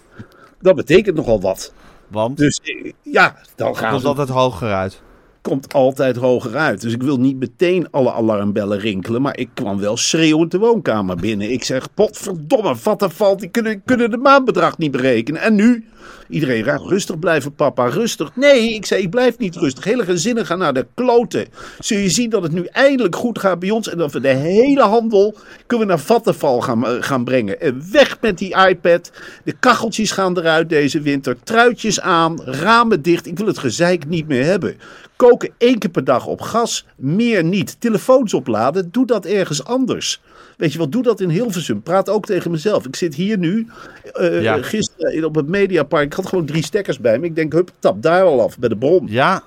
Dat 0.60 0.76
betekent 0.76 1.16
nogal 1.16 1.40
wat. 1.40 1.72
Want 2.10 2.36
Dus 2.36 2.60
eh, 2.62 2.92
ja, 3.02 3.36
dan 3.56 3.68
het 3.68 3.78
gaan 3.78 3.90
komt 3.90 4.02
ze 4.02 4.08
altijd 4.08 4.28
hoger 4.28 4.72
uit. 4.72 5.02
komt 5.42 5.72
altijd 5.72 6.16
hoger 6.16 6.56
uit. 6.56 6.80
Dus 6.80 6.92
ik 6.92 7.02
wil 7.02 7.16
niet 7.16 7.36
meteen 7.36 7.90
alle 7.90 8.12
alarmbellen 8.12 8.78
rinkelen. 8.78 9.22
Maar 9.22 9.38
ik 9.38 9.48
kwam 9.54 9.78
wel 9.78 9.96
schreeuwend 9.96 10.50
de 10.50 10.58
woonkamer 10.58 11.16
binnen. 11.16 11.52
Ik 11.52 11.64
zeg, 11.64 11.94
potverdomme, 11.94 12.76
Vattenfall, 12.76 13.36
die 13.36 13.48
kunnen, 13.48 13.82
kunnen 13.84 14.10
de 14.10 14.16
maandbedrag 14.16 14.78
niet 14.78 14.90
berekenen. 14.90 15.40
En 15.40 15.54
nu? 15.54 15.84
Iedereen 16.28 16.64
raakt 16.64 16.84
rustig 16.84 17.18
blijven, 17.18 17.54
papa, 17.54 17.88
rustig. 17.88 18.36
Nee, 18.36 18.74
ik 18.74 18.86
zei, 18.86 19.02
ik 19.02 19.10
blijf 19.10 19.38
niet 19.38 19.56
rustig. 19.56 19.84
Hele 19.84 20.04
gezinnen 20.04 20.46
gaan 20.46 20.58
naar 20.58 20.74
de 20.74 20.86
kloten. 20.94 21.46
Zul 21.78 21.98
je 21.98 22.10
zien 22.10 22.30
dat 22.30 22.42
het 22.42 22.52
nu 22.52 22.64
eindelijk 22.64 23.16
goed 23.16 23.38
gaat 23.38 23.58
bij 23.58 23.70
ons. 23.70 23.88
En 23.88 23.98
dat 23.98 24.12
we 24.12 24.20
de 24.20 24.28
hele 24.28 24.82
handel 24.82 25.34
kunnen 25.66 25.86
naar 25.86 25.98
Vattenfall 25.98 26.60
gaan, 26.60 26.86
eh, 26.86 26.92
gaan 27.00 27.24
brengen. 27.24 27.60
En 27.60 27.82
weg 27.92 28.20
met 28.20 28.38
die 28.38 28.56
iPad. 28.68 29.10
De 29.44 29.54
kacheltjes 29.60 30.10
gaan 30.10 30.38
eruit 30.38 30.68
deze 30.68 31.00
winter. 31.00 31.36
Truitjes 31.42 32.00
aan, 32.00 32.42
ramen 32.44 33.02
dicht. 33.02 33.26
Ik 33.26 33.38
wil 33.38 33.46
het 33.46 33.58
gezeik 33.58 34.06
niet 34.06 34.28
meer 34.28 34.44
hebben. 34.44 34.76
Koken 35.16 35.50
één 35.58 35.78
keer 35.78 35.90
per 35.90 36.04
dag 36.04 36.26
op 36.26 36.40
gas, 36.40 36.86
meer 36.96 37.44
niet. 37.44 37.76
Telefoons 37.80 38.34
opladen, 38.34 38.88
doe 38.90 39.06
dat 39.06 39.24
ergens 39.24 39.64
anders. 39.64 40.20
Weet 40.60 40.72
je 40.72 40.78
wat, 40.78 40.92
doe 40.92 41.02
dat 41.02 41.20
in 41.20 41.28
Hilversum. 41.28 41.82
Praat 41.82 42.08
ook 42.08 42.26
tegen 42.26 42.50
mezelf. 42.50 42.86
Ik 42.86 42.96
zit 42.96 43.14
hier 43.14 43.38
nu, 43.38 43.66
eh, 44.12 44.42
Ja. 44.42 44.62
gisteren 44.62 45.24
op 45.24 45.34
het 45.34 45.46
Mediapark. 45.48 46.04
Ik 46.04 46.12
had 46.12 46.26
gewoon 46.26 46.46
drie 46.46 46.64
stekkers 46.64 46.98
bij 46.98 47.18
me. 47.18 47.26
Ik 47.26 47.34
denk, 47.34 47.52
hup, 47.52 47.70
tap 47.78 48.02
daar 48.02 48.22
al 48.22 48.42
af, 48.42 48.58
bij 48.58 48.68
de 48.68 48.76
bron. 48.76 49.06
Ja, 49.10 49.42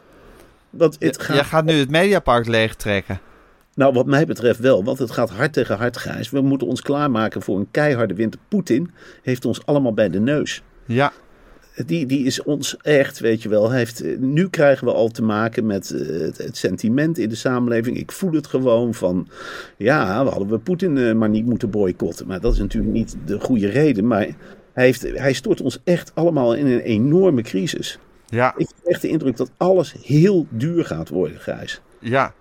Want 0.70 0.96
het 1.00 1.22
gaat, 1.22 1.36
jij 1.36 1.44
gaat 1.46 1.66
nu 1.66 1.74
het 1.74 1.90
Mediapark 1.90 2.48
leegtrekken. 2.48 3.20
nou, 3.76 3.94
wat 3.94 4.06
mij 4.06 4.26
betreft 4.26 4.60
wel, 4.60 4.84
want 4.84 5.00
het 5.00 5.12
gaat 5.12 5.30
hard 5.30 5.54
tegen 5.54 5.78
hard, 5.78 5.98
Gijs. 5.98 6.30
We 6.30 6.42
moeten 6.42 6.68
ons 6.68 6.82
klaarmaken 6.82 7.42
voor 7.42 7.58
een 7.58 7.68
keiharde 7.72 8.14
winter. 8.14 8.40
Poetin 8.48 8.92
heeft 9.24 9.46
ons 9.46 9.66
allemaal 9.66 9.94
bij 9.94 10.10
de 10.10 10.20
neus. 10.20 10.62
Ja, 10.86 11.12
Die, 11.76 12.06
die 12.06 12.26
is 12.26 12.44
ons 12.44 12.78
echt, 12.78 13.20
weet 13.20 13.42
je 13.42 13.50
wel. 13.50 13.72
Heeft, 13.72 14.02
eh, 14.02 14.18
nu 14.18 14.50
krijgen 14.50 14.88
we 14.88 14.94
al 14.94 15.08
te 15.08 15.24
maken 15.24 15.66
met 15.66 15.92
eh, 15.92 16.20
het, 16.20 16.38
het 16.38 16.58
sentiment 16.58 17.18
in 17.18 17.30
de 17.30 17.36
samenleving. 17.36 17.98
Ik 17.98 18.12
voel 18.12 18.32
het 18.32 18.48
gewoon 18.48 18.94
van. 18.94 19.28
Ja, 19.78 20.24
we 20.24 20.30
hadden 20.30 20.50
we 20.50 20.58
Poetin 20.58 20.98
eh, 20.98 21.14
maar 21.14 21.30
niet 21.30 21.46
moeten 21.46 21.70
boycotten. 21.70 22.28
Maar 22.28 22.40
dat 22.40 22.54
is 22.54 22.60
natuurlijk 22.60 22.94
niet 22.94 23.16
de 23.26 23.40
goede 23.40 23.68
reden. 23.68 24.08
Maar 24.08 24.28
hij, 24.74 24.86
heeft, 24.86 25.02
hij 25.02 25.34
stort 25.34 25.62
ons 25.62 25.80
echt 25.84 26.12
allemaal 26.16 26.56
in 26.56 26.66
een 26.66 26.80
enorme 26.80 27.42
crisis. 27.42 28.00
Ja, 28.26 28.54
Ik 28.58 28.68
heb 28.68 28.92
echt 28.92 29.02
de 29.02 29.08
indruk 29.10 29.38
dat 29.38 29.52
alles 29.58 29.96
heel 30.02 30.48
duur 30.50 30.86
gaat 30.86 31.10
worden, 31.10 31.40
Gijs. 31.40 31.82
ja. 32.00 32.34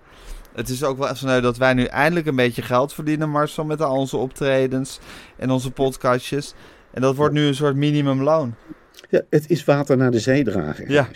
Het 0.55 0.69
is 0.69 0.83
ook 0.83 0.97
wel 0.97 1.15
zo 1.15 1.41
dat 1.41 1.57
wij 1.57 1.73
nu 1.73 1.83
eindelijk 1.83 2.25
een 2.25 2.35
beetje 2.35 2.61
geld 2.61 2.93
verdienen, 2.93 3.29
Marcel, 3.29 3.65
met 3.65 3.81
al 3.81 3.97
onze 3.97 4.17
optredens 4.17 4.99
en 5.37 5.49
onze 5.49 5.71
podcastjes. 5.71 6.53
En 6.91 7.01
dat 7.01 7.15
wordt 7.15 7.33
nu 7.33 7.45
een 7.45 7.55
soort 7.55 7.75
minimumloon. 7.75 8.55
Ja, 9.09 9.21
het 9.29 9.49
is 9.49 9.65
water 9.65 9.97
naar 9.97 10.11
de 10.11 10.19
zee 10.19 10.43
dragen. 10.43 10.91
Ja. 10.91 11.07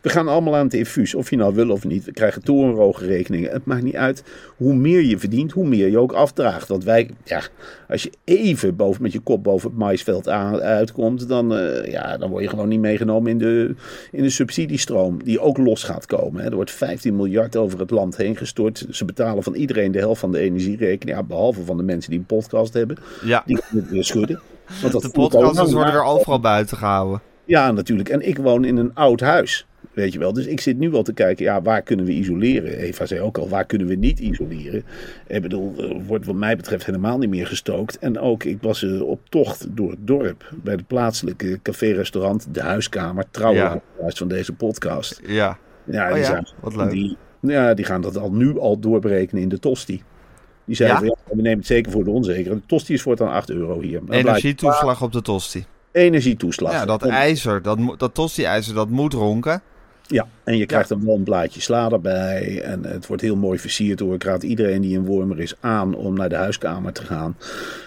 We 0.00 0.08
gaan 0.08 0.28
allemaal 0.28 0.56
aan 0.56 0.64
het 0.64 0.74
infuus, 0.74 1.14
of 1.14 1.30
je 1.30 1.36
nou 1.36 1.54
wil 1.54 1.70
of 1.70 1.84
niet. 1.84 2.04
We 2.04 2.12
krijgen 2.12 2.42
torenhoge 2.42 3.06
rekeningen. 3.06 3.50
Het 3.50 3.64
maakt 3.64 3.82
niet 3.82 3.96
uit. 3.96 4.22
Hoe 4.56 4.74
meer 4.74 5.02
je 5.02 5.18
verdient, 5.18 5.52
hoe 5.52 5.66
meer 5.66 5.88
je 5.88 5.98
ook 5.98 6.12
afdraagt. 6.12 6.68
Want 6.68 6.84
wij, 6.84 7.10
ja, 7.24 7.42
als 7.88 8.02
je 8.02 8.12
even 8.24 8.76
boven, 8.76 9.02
met 9.02 9.12
je 9.12 9.20
kop 9.20 9.42
boven 9.42 9.68
het 9.68 9.78
maisveld 9.78 10.28
aan, 10.28 10.60
uitkomt, 10.60 11.28
dan, 11.28 11.56
eh, 11.56 11.90
ja, 11.92 12.16
dan 12.16 12.30
word 12.30 12.42
je 12.42 12.48
gewoon 12.48 12.68
niet 12.68 12.80
meegenomen 12.80 13.30
in 13.30 13.38
de, 13.38 13.74
in 14.10 14.22
de 14.22 14.30
subsidiestroom. 14.30 15.24
Die 15.24 15.40
ook 15.40 15.58
los 15.58 15.82
gaat 15.82 16.06
komen. 16.06 16.42
Hè. 16.42 16.48
Er 16.48 16.54
wordt 16.54 16.70
15 16.70 17.16
miljard 17.16 17.56
over 17.56 17.78
het 17.78 17.90
land 17.90 18.16
heen 18.16 18.36
gestort. 18.36 18.86
Ze 18.90 19.04
betalen 19.04 19.42
van 19.42 19.54
iedereen 19.54 19.92
de 19.92 19.98
helft 19.98 20.20
van 20.20 20.32
de 20.32 20.38
energierekening. 20.38 21.18
Ja, 21.18 21.24
behalve 21.24 21.64
van 21.64 21.76
de 21.76 21.82
mensen 21.82 22.10
die 22.10 22.18
een 22.18 22.26
podcast 22.26 22.74
hebben. 22.74 22.96
Ja, 23.24 23.42
Die 23.46 23.58
kunnen 23.58 23.84
het 23.84 23.92
weer 23.92 24.04
schudden. 24.04 24.40
Want 24.80 24.92
dat 24.92 25.02
de 25.02 25.10
podcasters 25.10 25.72
worden 25.72 25.94
er 25.94 26.02
overal 26.04 26.40
buiten 26.40 26.76
gehouden. 26.76 27.20
ja, 27.44 27.72
natuurlijk. 27.72 28.08
En 28.08 28.28
ik 28.28 28.38
woon 28.38 28.64
in 28.64 28.76
een 28.76 28.94
oud 28.94 29.20
huis. 29.20 29.66
Weet 29.92 30.12
je 30.12 30.18
wel. 30.18 30.32
Dus 30.32 30.46
ik 30.46 30.60
zit 30.60 30.78
nu 30.78 30.94
al 30.94 31.02
te 31.02 31.12
kijken, 31.12 31.44
ja, 31.44 31.62
waar 31.62 31.82
kunnen 31.82 32.04
we 32.06 32.12
isoleren? 32.12 32.76
Eva 32.78 33.06
zei 33.06 33.20
ook 33.20 33.38
al, 33.38 33.48
waar 33.48 33.64
kunnen 33.64 33.86
we 33.86 33.94
niet 33.94 34.18
isoleren? 34.20 34.84
Ik 35.26 35.42
bedoel, 35.42 35.74
er 35.78 36.02
wordt 36.04 36.26
wat 36.26 36.34
mij 36.34 36.56
betreft 36.56 36.86
helemaal 36.86 37.18
niet 37.18 37.28
meer 37.30 37.46
gestookt. 37.46 37.98
En 37.98 38.18
ook, 38.18 38.44
ik 38.44 38.58
was 38.62 38.82
eh, 38.82 39.02
op 39.02 39.20
tocht 39.28 39.66
door 39.76 39.90
het 39.90 40.06
dorp. 40.06 40.50
Bij 40.62 40.76
de 40.76 40.82
plaatselijke 40.82 41.58
café-restaurant, 41.62 42.54
de 42.54 42.60
huiskamer. 42.60 43.24
Trouwe 43.30 43.56
Ja. 43.58 43.68
luisteraars 43.68 44.18
van 44.18 44.28
deze 44.28 44.52
podcast. 44.52 45.20
Ja, 45.26 45.58
Ja, 45.86 46.06
Oh 46.06 46.12
die, 46.12 46.18
ja? 46.22 46.26
zijn- 46.26 46.48
Wat 46.60 46.76
leuk. 46.76 46.90
Die, 46.90 47.16
ja, 47.40 47.74
die 47.74 47.84
gaan 47.84 48.00
dat 48.00 48.16
al 48.18 48.32
nu 48.32 48.58
al 48.58 48.78
doorberekenen 48.78 49.42
in 49.42 49.48
de 49.48 49.58
tosti. 49.58 50.02
Die 50.64 50.76
zeiden 50.76 51.00
Ja? 51.00 51.06
van, 51.06 51.16
ja, 51.26 51.36
we 51.36 51.42
nemen 51.42 51.58
het 51.58 51.66
zeker 51.66 51.92
voor 51.92 52.04
de 52.04 52.10
onzekere. 52.10 52.54
De 52.54 52.66
tosti 52.66 52.92
is 52.92 53.02
voortaan 53.02 53.28
8 53.28 53.50
euro 53.50 53.80
hier. 53.80 54.00
Dan 54.04 54.14
energietoeslag 54.14 55.02
op 55.02 55.12
de 55.12 55.22
tosti. 55.22 55.64
Energietoeslag. 55.92 56.72
Ja, 56.72 56.84
dat 56.84 57.02
En- 57.02 57.10
ijzer, 57.10 57.62
dat, 57.62 57.78
dat 57.96 58.14
tosti-ijzer, 58.14 58.74
dat 58.74 58.88
moet 58.88 59.12
ronken. 59.12 59.62
Ja, 60.06 60.26
en 60.44 60.56
je 60.56 60.66
krijgt 60.66 60.88
dan 60.88 61.04
wel 61.04 61.14
een 61.14 61.22
blaadje 61.22 61.60
sla 61.60 61.90
erbij. 61.90 62.62
En 62.62 62.84
het 62.84 63.06
wordt 63.06 63.22
heel 63.22 63.36
mooi 63.36 63.58
versierd 63.58 64.00
hoor. 64.00 64.14
Ik 64.14 64.24
raad 64.24 64.42
iedereen 64.42 64.80
die 64.80 64.96
een 64.98 65.04
wormer 65.04 65.40
is 65.40 65.54
aan 65.60 65.94
om 65.94 66.14
naar 66.14 66.28
de 66.28 66.34
huiskamer 66.34 66.92
te 66.92 67.04
gaan. 67.04 67.36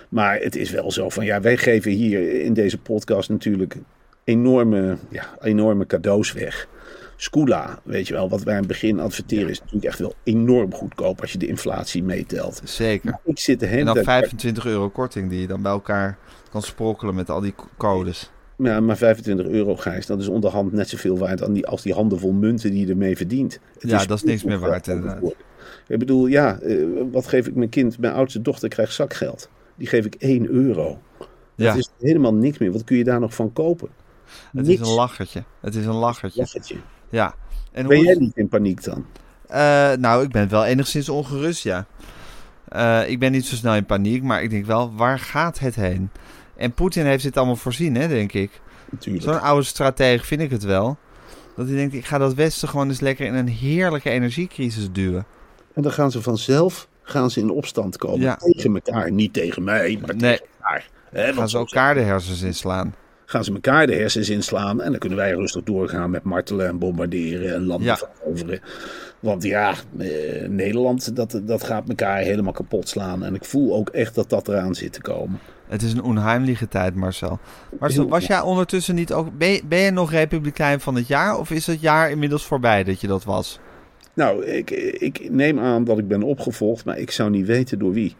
Maar 0.10 0.40
het 0.40 0.56
is 0.56 0.72
wel 0.72 0.92
zo 0.92 1.10
van, 1.10 1.26
ja, 1.26 1.42
wij 1.42 1.58
geven 1.58 1.92
hier 1.92 2.42
in 2.42 2.54
deze 2.54 2.78
podcast 2.78 3.30
natuurlijk 3.30 3.76
enorme, 4.24 4.98
ja, 5.10 5.24
enorme 5.42 5.86
cadeaus 5.86 6.34
weg. 6.34 6.68
Scula, 7.20 7.80
weet 7.84 8.08
je 8.08 8.14
wel, 8.14 8.30
wat 8.30 8.44
wij 8.44 8.54
in 8.54 8.60
het 8.60 8.68
begin 8.68 9.00
adverteren, 9.00 9.50
is 9.50 9.60
natuurlijk 9.60 9.86
echt 9.86 10.00
wel 10.00 10.14
enorm 10.24 10.74
goedkoop 10.74 11.22
als 11.22 11.32
je 11.32 11.38
de 11.38 11.48
inflatie 11.48 12.04
meetelt. 12.04 12.62
Zeker. 12.64 13.20
Ik 13.24 13.40
zit 13.40 13.60
de 13.60 13.66
hele 13.66 13.80
En 13.80 13.86
dan 13.86 13.94
tijd- 13.94 14.06
25 14.06 14.66
euro 14.66 14.90
korting 14.90 15.30
die 15.30 15.42
je 15.42 15.48
dan 15.48 15.62
bij 15.62 15.72
elkaar 15.72 16.18
kan 16.52 16.62
sprokkelen 16.62 17.16
met 17.16 17.30
al 17.30 17.42
die 17.42 17.54
codes. 17.78 18.32
Ja, 18.58 18.80
maar 18.80 18.98
25 18.98 19.46
euro, 19.48 19.76
Gijs, 19.76 20.06
dat 20.06 20.20
is 20.20 20.28
onderhand 20.28 20.72
net 20.72 20.90
zoveel 20.90 21.18
waard 21.18 21.44
aan 21.44 21.54
die, 21.54 21.68
als 21.68 21.82
die 21.82 21.94
handel 21.94 22.32
munten 22.32 22.72
die 22.72 22.86
je 22.86 22.92
ermee 22.92 23.18
verdient. 23.18 23.60
Het 23.80 23.90
Ja, 23.90 24.06
dat 24.06 24.18
is 24.18 24.24
niks 24.24 24.44
meer 24.44 24.60
waard, 24.60 24.88
inderdaad. 24.88 25.36
Ik 25.88 26.00
bedoel, 26.00 26.28
ja, 26.28 26.60
eh, 26.60 26.86
wat 27.12 27.28
geef 27.28 27.48
ik 27.48 27.56
mijn 27.56 27.70
kind? 27.70 28.00
Mijn 28.00 28.14
oudste 28.14 28.42
dochter 28.42 28.70
krijgt 28.70 28.94
zakgeld. 28.94 29.50
Die 29.76 29.88
geef 29.88 30.06
ik 30.06 30.16
1 30.20 30.50
euro. 30.50 31.02
Ja, 31.56 31.68
Het 31.70 31.78
is 31.78 31.90
helemaal 32.00 32.34
niks 32.34 32.58
meer. 32.58 32.72
Wat 32.72 32.84
kun 32.84 32.98
je 32.98 33.04
daar 33.04 33.20
nog 33.20 33.34
van 33.34 33.54
kopen? 33.54 33.90
het 34.54 34.66
niks. 34.68 34.82
is 34.82 34.88
een 34.88 34.94
lachertje. 34.94 35.44
Het 35.60 35.76
is 35.76 35.86
een 35.86 35.94
lachertje. 35.96 36.40
Lachertje. 36.40 36.76
Ja. 37.10 37.36
En 37.72 37.88
Ben 37.88 37.96
hoe 37.96 38.06
jij 38.06 38.14
is- 38.14 38.20
niet 38.20 38.36
in 38.38 38.48
paniek 38.48 38.84
dan? 38.84 39.06
Eh, 39.48 39.92
nou, 39.94 40.24
ik 40.24 40.32
ben 40.32 40.50
wel 40.50 40.66
enigszins 40.66 41.10
ongerust, 41.10 41.64
ja. 41.64 41.86
Eh, 42.68 43.10
ik 43.10 43.20
ben 43.20 43.32
niet 43.32 43.46
zo 43.46 43.56
snel 43.56 43.76
in 43.76 43.86
paniek, 43.86 44.24
maar 44.24 44.44
ik 44.44 44.50
denk 44.50 44.66
wel, 44.66 44.94
waar 44.96 45.20
gaat 45.20 45.60
het 45.60 45.76
heen? 45.76 46.10
En 46.56 46.72
Poetin 46.74 47.06
heeft 47.06 47.24
dit 47.24 47.38
allemaal 47.38 47.56
voorzien, 47.56 47.96
hè, 47.96 48.08
denk 48.08 48.34
ik. 48.34 48.62
Natuurlijk. 48.90 49.24
Zo'n 49.26 49.42
oude 49.42 49.66
stratege 49.66 50.26
vind 50.26 50.42
ik 50.42 50.50
het 50.52 50.64
wel. 50.64 50.98
Dat 51.56 51.68
hij 51.68 51.76
denkt, 51.76 51.94
ik 51.94 52.06
ga 52.06 52.18
dat 52.18 52.34
Westen 52.34 52.68
gewoon 52.70 52.88
eens 52.90 53.00
lekker 53.00 53.26
in 53.26 53.34
een 53.34 53.48
heerlijke 53.48 54.10
energiecrisis 54.10 54.92
duwen. 54.92 55.26
En 55.74 55.82
dan 55.82 55.92
gaan 55.92 56.12
ze 56.12 56.22
vanzelf 56.22 56.88
gaan 57.04 57.32
ze 57.32 57.40
in 57.40 57.50
opstand 57.50 57.98
komen. 57.98 58.20
Ja. 58.20 58.36
Tegen 58.36 58.74
elkaar. 58.74 59.12
Niet 59.12 59.34
tegen 59.34 59.64
mij, 59.64 59.98
maar 60.02 60.16
Nee. 60.16 60.38
tegen 60.38 60.46
elkaar. 60.60 60.88
Hè, 61.10 61.34
Gaan 61.34 61.50
ze 61.50 61.58
elkaar 61.58 61.94
de 61.94 62.00
hersens 62.02 62.42
inslaan. 62.42 62.96
Gaan 63.30 63.44
ze 63.44 63.54
elkaar 63.54 63.88
de 63.88 63.96
hersens 63.96 64.30
inslaan. 64.30 64.82
En 64.82 64.90
dan 64.92 65.00
kunnen 65.00 65.18
wij 65.18 65.32
rustig 65.32 65.64
doorgaan 65.64 66.10
met 66.10 66.24
martelen 66.24 66.68
en 66.68 66.78
bombarderen 66.80 67.54
en 67.54 67.66
landen 67.66 67.88
Ja. 67.88 67.98
veroveren. 67.98 68.60
Want 69.20 69.44
ja, 69.44 69.74
eh, 69.98 70.48
Nederland, 70.50 71.16
dat, 71.16 71.42
dat 71.44 71.64
gaat 71.64 71.90
elkaar 71.90 72.18
helemaal 72.18 72.54
kapot 72.54 72.90
slaan. 72.90 73.24
En 73.24 73.36
ik 73.36 73.46
voel 73.46 73.74
ook 73.76 73.90
echt 73.90 74.16
dat 74.16 74.30
dat 74.30 74.48
eraan 74.48 74.76
zit 74.76 74.94
te 74.94 75.02
komen. 75.02 75.40
Het 75.68 75.82
is 75.82 75.94
een 75.94 76.04
onheimliche 76.04 76.68
tijd, 76.68 76.96
Marcel. 76.96 77.40
Marcel, 77.80 78.08
was 78.08 78.26
jij 78.26 78.42
ondertussen 78.42 78.96
niet 78.96 79.14
ook... 79.14 79.38
Ben 79.38 79.48
je, 79.50 79.62
ben 79.66 79.80
je 79.80 79.92
nog 79.92 80.12
Republikein 80.12 80.80
van 80.80 80.96
het 80.96 81.08
jaar? 81.08 81.38
Of 81.40 81.52
is 81.52 81.68
het 81.68 81.82
jaar 81.82 82.12
inmiddels 82.12 82.46
voorbij 82.46 82.84
dat 82.84 83.02
je 83.02 83.08
dat 83.08 83.24
was? 83.24 83.60
Nou, 84.14 84.46
ik, 84.46 84.72
ik 85.00 85.30
neem 85.32 85.60
aan 85.60 85.84
dat 85.84 85.98
ik 85.98 86.08
ben 86.08 86.24
opgevolgd, 86.24 86.86
maar 86.86 86.98
ik 86.98 87.12
zou 87.12 87.30
niet 87.30 87.46
weten 87.46 87.80
door 87.80 87.92
wie. 87.94 88.16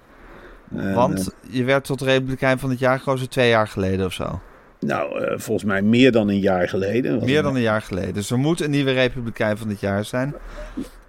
Want 0.70 1.30
je 1.50 1.64
werd 1.64 1.84
tot 1.86 2.02
Republikein 2.02 2.60
van 2.60 2.70
het 2.70 2.80
jaar 2.80 2.98
gekozen 2.98 3.30
twee 3.30 3.50
jaar 3.50 3.68
geleden 3.68 4.06
of 4.06 4.14
zo. 4.14 4.40
Nou, 4.80 5.24
eh, 5.24 5.34
volgens 5.38 5.68
mij 5.68 5.82
meer 5.82 6.12
dan 6.12 6.30
een 6.30 6.40
jaar 6.40 6.70
geleden. 6.70 7.24
Meer 7.26 7.42
dan 7.42 7.56
een 7.56 7.62
jaar 7.62 7.82
geleden. 7.82 8.14
Dus 8.14 8.32
er 8.32 8.38
moet 8.38 8.62
een 8.62 8.72
nieuwe 8.72 8.92
Republikein 8.92 9.58
van 9.58 9.70
het 9.70 9.80
jaar 9.80 10.06
zijn. 10.06 10.34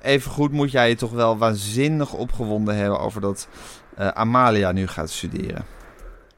Evengoed 0.03 0.53
moet 0.53 0.71
jij 0.71 0.89
je 0.89 0.95
toch 0.95 1.13
wel 1.13 1.39
waanzinnig 1.39 2.15
opgewonden 2.15 2.77
hebben 2.77 3.01
over 3.01 3.21
dat 3.21 3.49
eh, 3.97 4.09
Amalia 4.09 4.73
nu 4.73 4.87
gaat 4.87 5.11
studeren. 5.11 5.65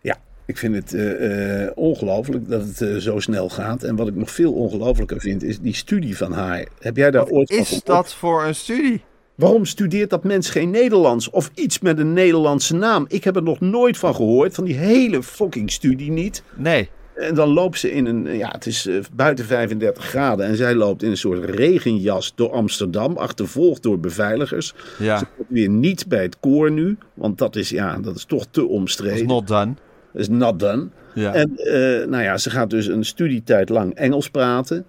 Ja, 0.01 0.17
ik 0.47 0.59
vind 0.59 0.75
het 0.75 0.95
eh, 0.95 1.71
ongelooflijk 1.75 2.49
dat 2.49 2.63
het 2.65 3.03
zo 3.03 3.21
snel 3.21 3.49
gaat. 3.49 3.83
En 3.83 3.97
wat 3.97 4.09
ik 4.09 4.15
nog 4.15 4.31
veel 4.31 4.53
ongelooflijker 4.53 5.21
vind, 5.21 5.43
is 5.43 5.61
die 5.61 5.75
studie 5.75 6.17
van 6.17 6.33
haar. 6.33 6.67
Heb 6.79 6.97
jij 6.97 7.11
daar 7.11 7.27
ooit 7.27 7.49
van 7.49 7.59
Is 7.59 7.81
dat 7.85 8.15
voor 8.15 8.45
een 8.45 8.55
studie? 8.55 9.05
Waarom 9.35 9.65
studeert 9.65 10.11
dat 10.11 10.25
mens 10.25 10.51
geen 10.51 10.71
Nederlands 10.71 11.31
of 11.31 11.51
iets 11.55 11.79
met 11.79 11.99
een 11.99 12.13
Nederlandse 12.13 12.75
naam? 12.75 13.05
Ik 13.09 13.25
heb 13.25 13.37
er 13.37 13.43
nog 13.43 13.61
nooit 13.61 13.99
van 13.99 14.15
gehoord, 14.15 14.55
van 14.55 14.65
die 14.65 14.77
hele 14.77 15.23
fucking 15.23 15.71
studie 15.71 16.11
niet. 16.11 16.43
Nee. 16.57 16.89
En 17.21 17.35
dan 17.35 17.49
loopt 17.49 17.79
ze 17.79 17.93
in 17.93 18.07
een, 18.07 18.37
ja, 18.37 18.49
het 18.49 18.67
is 18.67 18.87
eh, 18.87 18.95
buiten 19.15 19.45
35 19.45 20.05
graden 20.05 20.47
en 20.47 20.57
zij 20.57 20.75
loopt 20.75 21.03
in 21.03 21.11
een 21.11 21.17
soort 21.17 21.45
regenjas 21.45 22.33
door 22.35 22.51
Amsterdam, 22.53 23.17
achtervolgd 23.17 23.83
door 23.83 24.01
beveiligers. 24.01 24.75
Ja, 24.99 25.19
Ze 25.19 25.27
komt 25.37 25.49
weer 25.51 25.69
niet 25.69 26.09
bij 26.09 26.23
het 26.23 26.41
koor 26.41 26.71
nu, 26.71 26.97
want 27.15 27.39
dat 27.39 27.57
is, 27.57 27.69
ja, 27.69 27.99
dat 27.99 28.17
is 28.17 28.25
toch 28.25 28.45
te 28.51 28.61
dat 28.61 28.69
is 28.71 28.77
omstreden. 28.77 29.27
not 29.27 29.49
done. 29.49 29.73
Is 30.15 30.29
not 30.29 30.59
done. 30.61 30.89
Ja. 31.15 31.35
En 31.35 31.57
eh, 31.57 32.07
nou 32.09 32.23
ja, 32.23 32.39
ze 32.39 32.51
gaat 32.51 32.71
dus 32.71 32.87
een 32.87 33.05
studietijd 33.05 33.69
lang 33.69 33.95
Engels 33.95 34.31
praten. 34.31 34.87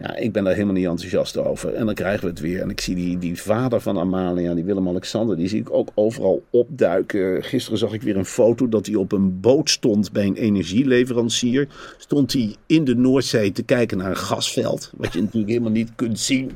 Ja, 0.00 0.16
ik 0.16 0.32
ben 0.32 0.44
daar 0.44 0.52
helemaal 0.52 0.74
niet 0.74 0.86
enthousiast 0.86 1.36
over. 1.36 1.74
En 1.74 1.86
dan 1.86 1.94
krijgen 1.94 2.20
we 2.24 2.30
het 2.30 2.40
weer. 2.40 2.60
En 2.60 2.70
ik 2.70 2.80
zie 2.80 2.94
die, 2.94 3.18
die 3.18 3.42
vader 3.42 3.80
van 3.80 3.98
Amalia, 3.98 4.54
die 4.54 4.64
Willem-Alexander, 4.64 5.36
die 5.36 5.48
zie 5.48 5.60
ik 5.60 5.72
ook 5.72 5.88
overal 5.94 6.42
opduiken. 6.50 7.44
Gisteren 7.44 7.78
zag 7.78 7.92
ik 7.92 8.02
weer 8.02 8.16
een 8.16 8.24
foto 8.24 8.68
dat 8.68 8.86
hij 8.86 8.94
op 8.94 9.12
een 9.12 9.40
boot 9.40 9.70
stond 9.70 10.12
bij 10.12 10.26
een 10.26 10.36
energieleverancier. 10.36 11.68
Stond 11.98 12.32
hij 12.32 12.54
in 12.66 12.84
de 12.84 12.94
Noordzee 12.94 13.52
te 13.52 13.62
kijken 13.62 13.98
naar 13.98 14.10
een 14.10 14.16
gasveld. 14.16 14.90
Wat 14.96 15.12
je 15.12 15.20
natuurlijk 15.20 15.48
helemaal 15.48 15.70
niet 15.70 15.92
kunt 15.94 16.20
zien. 16.20 16.50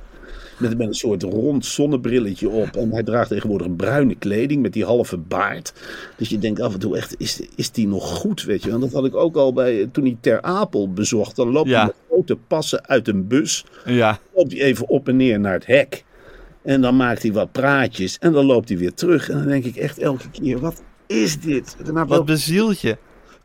Met, 0.58 0.78
met 0.78 0.86
een 0.86 0.94
soort 0.94 1.22
rond 1.22 1.66
zonnebrilletje 1.66 2.48
op. 2.48 2.76
En 2.76 2.92
hij 2.92 3.02
draagt 3.02 3.28
tegenwoordig 3.28 3.66
een 3.66 3.76
bruine 3.76 4.14
kleding 4.14 4.62
met 4.62 4.72
die 4.72 4.84
halve 4.84 5.16
baard. 5.16 5.72
Dus 6.16 6.28
je 6.28 6.38
denkt 6.38 6.60
af 6.60 6.72
en 6.72 6.78
toe 6.78 6.96
echt, 6.96 7.14
is, 7.18 7.40
is 7.56 7.70
die 7.70 7.86
nog 7.88 8.08
goed, 8.08 8.42
weet 8.44 8.62
je? 8.62 8.70
En 8.70 8.80
dat 8.80 8.92
had 8.92 9.04
ik 9.04 9.14
ook 9.16 9.36
al 9.36 9.52
bij, 9.52 9.88
toen 9.92 10.04
hij 10.04 10.16
Ter 10.20 10.42
Apel 10.42 10.92
bezocht. 10.92 11.36
Dan 11.36 11.50
loopt 11.50 11.68
Ja. 11.68 11.76
hij 11.76 11.86
met 11.86 11.94
grote 12.08 12.36
passen 12.36 12.86
uit 12.88 13.08
een 13.08 13.26
bus. 13.26 13.64
Ja, 13.84 14.18
Loopt 14.34 14.52
hij 14.52 14.60
even 14.60 14.88
op 14.88 15.08
en 15.08 15.16
neer 15.16 15.40
naar 15.40 15.52
het 15.52 15.66
hek. 15.66 16.04
En 16.62 16.80
dan 16.80 16.96
maakt 16.96 17.22
hij 17.22 17.32
wat 17.32 17.52
praatjes. 17.52 18.18
En 18.18 18.32
dan 18.32 18.44
loopt 18.44 18.68
hij 18.68 18.78
weer 18.78 18.94
terug. 18.94 19.28
En 19.30 19.38
dan 19.38 19.46
denk 19.48 19.64
ik 19.64 19.76
echt 19.76 19.98
elke 19.98 20.30
keer, 20.30 20.58
wat 20.58 20.82
is 21.06 21.40
dit? 21.40 21.76
Wat 22.06 22.24
bezielt 22.24 22.80
je? 22.80 22.96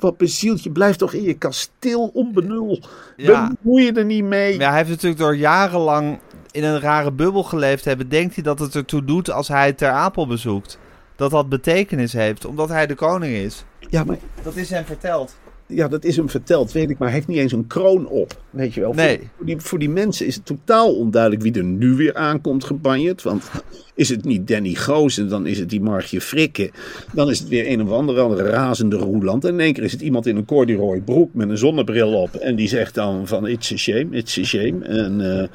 Wat 0.03 0.17
bezieltje, 0.17 0.71
blijf 0.71 0.95
toch 0.95 1.13
in 1.13 1.23
je 1.23 1.33
kasteel 1.33 2.11
onbenul. 2.13 2.79
Ja. 3.15 3.51
Bemoei 3.61 3.83
je 3.83 3.91
er 3.91 4.05
niet 4.05 4.23
mee. 4.23 4.59
Ja, 4.59 4.67
hij 4.67 4.77
heeft 4.77 4.89
natuurlijk 4.89 5.21
door 5.21 5.35
jarenlang 5.35 6.19
in 6.51 6.63
een 6.63 6.79
rare 6.79 7.11
bubbel 7.11 7.43
geleefd 7.43 7.85
hebben. 7.85 8.09
Denkt 8.09 8.33
hij 8.35 8.43
dat 8.43 8.59
het 8.59 8.75
ertoe 8.75 9.05
doet 9.05 9.31
als 9.31 9.47
hij 9.47 9.73
Ter 9.73 9.89
Apel 9.89 10.27
bezoekt? 10.27 10.77
Dat 11.15 11.31
dat 11.31 11.49
betekenis 11.49 12.13
heeft, 12.13 12.45
omdat 12.45 12.69
hij 12.69 12.87
de 12.87 12.95
koning 12.95 13.35
is. 13.35 13.63
Ja, 13.89 14.03
maar 14.03 14.17
Dat 14.43 14.55
is 14.55 14.69
hem 14.69 14.85
verteld. 14.85 15.35
Ja, 15.75 15.87
dat 15.87 16.03
is 16.03 16.15
hem 16.15 16.29
verteld, 16.29 16.71
weet 16.71 16.89
ik, 16.89 16.97
maar 16.97 17.07
hij 17.07 17.17
heeft 17.17 17.27
niet 17.27 17.37
eens 17.37 17.51
een 17.51 17.67
kroon 17.67 18.07
op. 18.07 18.41
Weet 18.49 18.73
je 18.73 18.81
wel. 18.81 18.93
Nee. 18.93 19.17
Voor, 19.17 19.27
voor 19.37 19.45
die, 19.45 19.59
voor 19.59 19.79
die 19.79 19.89
mensen 19.89 20.25
is 20.25 20.35
het 20.35 20.45
totaal 20.45 20.95
onduidelijk 20.95 21.41
wie 21.41 21.53
er 21.53 21.63
nu 21.63 21.93
weer 21.93 22.13
aankomt 22.13 22.63
gebanjerd. 22.63 23.21
Want 23.21 23.51
is 23.95 24.09
het 24.09 24.25
niet 24.25 24.47
Danny 24.47 24.73
Goosen, 24.73 25.29
dan 25.29 25.45
is 25.45 25.59
het 25.59 25.69
die 25.69 25.81
Margje 25.81 26.21
Frikke. 26.21 26.71
Dan 27.13 27.29
is 27.29 27.39
het 27.39 27.47
weer 27.47 27.71
een 27.71 27.81
of 27.81 27.91
andere, 27.91 28.21
andere 28.21 28.49
razende 28.49 28.95
Roeland. 28.95 29.45
En 29.45 29.53
in 29.53 29.59
één 29.59 29.73
keer 29.73 29.83
is 29.83 29.91
het 29.91 30.01
iemand 30.01 30.25
in 30.25 30.35
een 30.35 30.45
corduroy 30.45 31.01
broek 31.01 31.33
met 31.33 31.49
een 31.49 31.57
zonnebril 31.57 32.13
op. 32.13 32.35
En 32.35 32.55
die 32.55 32.67
zegt 32.67 32.95
dan 32.95 33.27
van 33.27 33.47
it's 33.47 33.71
a 33.71 33.75
shame, 33.75 34.07
it's 34.09 34.37
a 34.37 34.43
shame. 34.43 34.85
En, 34.85 35.39
eh, 35.39 35.47